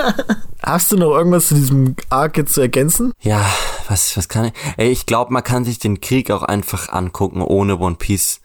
[0.63, 3.13] Hast du noch irgendwas zu diesem Arc jetzt zu ergänzen?
[3.21, 3.45] Ja,
[3.87, 4.53] was, was kann ich?
[4.79, 8.41] Ey, ich glaube, man kann sich den Krieg auch einfach angucken, ohne One Piece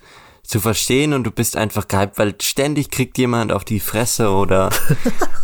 [0.50, 4.70] zu verstehen und du bist einfach gehypt, weil ständig kriegt jemand auf die Fresse oder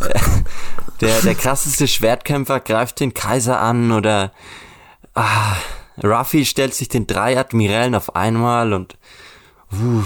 [1.00, 4.32] der, der krasseste Schwertkämpfer greift den Kaiser an oder
[5.14, 5.54] ah,
[6.02, 8.96] Ruffy stellt sich den drei Admirälen auf einmal und
[9.72, 10.02] uh,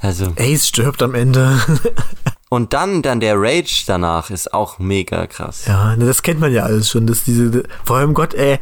[0.00, 1.60] also Ace stirbt am Ende.
[2.48, 5.66] und dann dann der Rage danach ist auch mega krass.
[5.66, 7.06] ja, ne, das kennt man ja alles schon.
[7.06, 8.58] Dass diese, vor allem Gott, ey,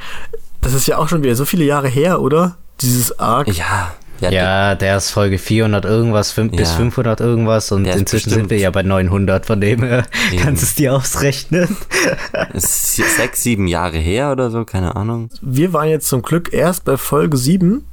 [0.60, 2.58] das ist ja auch schon wieder so viele Jahre her, oder?
[2.82, 3.48] Dieses Arc.
[3.48, 6.76] Ja, ja, Ja, der ist Folge 400 irgendwas, fünf, bis Ja.
[6.76, 10.04] 500 irgendwas und Der inzwischen bestimmt- sind wir ja bei 900, von dem her
[10.42, 11.76] kannst du es dir ausrechnen.
[12.52, 15.30] ist sechs, sieben Jahre her oder so, keine Ahnung.
[15.40, 17.84] Wir waren jetzt zum Glück erst bei Folge 7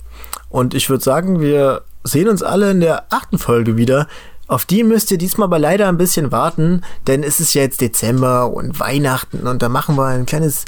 [0.49, 4.07] und ich würde sagen, wir sehen uns alle in der achten Folge wieder.
[4.47, 7.81] Auf die müsst ihr diesmal aber leider ein bisschen warten, denn es ist ja jetzt
[7.81, 10.63] Dezember und Weihnachten und da machen wir ein kleines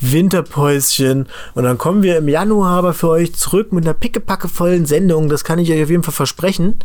[0.00, 5.28] Winterpäuschen und dann kommen wir im Januar aber für euch zurück mit einer pickepackevollen Sendung,
[5.28, 6.78] das kann ich euch auf jeden Fall versprechen.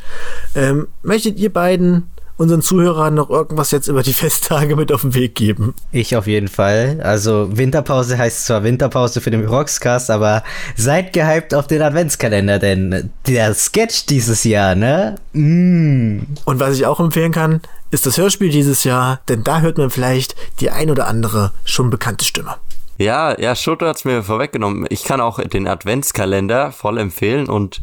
[0.56, 5.14] Ähm, möchtet ihr beiden unseren Zuhörern noch irgendwas jetzt über die Festtage mit auf den
[5.16, 5.74] Weg geben?
[5.92, 7.00] Ich auf jeden Fall.
[7.04, 10.44] Also Winterpause heißt zwar Winterpause für den Rockscast, aber
[10.76, 15.16] seid gehypt auf den Adventskalender, denn der Sketch dieses Jahr, ne?
[15.34, 16.20] Mm.
[16.46, 17.62] Und was ich auch empfehlen kann,
[17.92, 21.90] ist das Hörspiel dieses Jahr, denn da hört man vielleicht die ein oder andere schon
[21.90, 22.56] bekannte Stimme.
[22.98, 24.88] Ja, ja, Schoto hat's mir vorweggenommen.
[24.90, 27.82] Ich kann auch den Adventskalender voll empfehlen und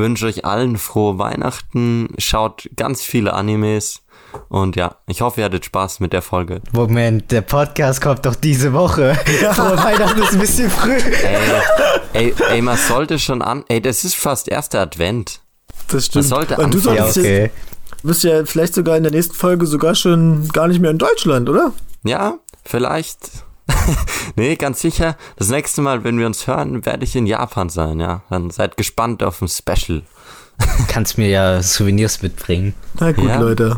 [0.00, 2.08] wünsche euch allen frohe Weihnachten.
[2.18, 4.02] Schaut ganz viele Animes.
[4.48, 6.60] Und ja, ich hoffe, ihr hattet Spaß mit der Folge.
[6.72, 9.14] Moment, der Podcast kommt doch diese Woche.
[9.52, 10.96] Frohe Weihnachten ist ein bisschen früh.
[10.96, 11.38] Ey,
[12.12, 13.64] ey, ey, man sollte schon an.
[13.68, 15.40] Ey, das ist fast erster Advent.
[15.88, 16.24] Das stimmt.
[16.26, 16.96] sollte Und du anfangen.
[16.96, 17.42] Ja, solltest okay.
[17.42, 20.98] jetzt, bist ja vielleicht sogar in der nächsten Folge sogar schon gar nicht mehr in
[20.98, 21.72] Deutschland, oder?
[22.04, 23.44] Ja, vielleicht.
[24.36, 25.16] nee, ganz sicher.
[25.36, 28.22] Das nächste Mal, wenn wir uns hören, werde ich in Japan sein, ja.
[28.30, 30.02] Dann seid gespannt auf ein Special.
[30.88, 32.74] Kannst mir ja Souvenirs mitbringen.
[32.98, 33.38] Na gut, Ja.
[33.38, 33.76] Leute.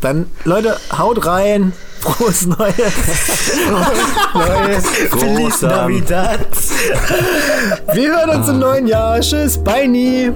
[0.00, 1.72] Dann, Leute, haut rein.
[2.00, 2.76] Frohes Neues.
[4.32, 6.46] Neues Feliz Navidad.
[7.92, 9.18] Wir hören uns im neuen Jahr.
[9.20, 10.30] Tschüss, bye nie.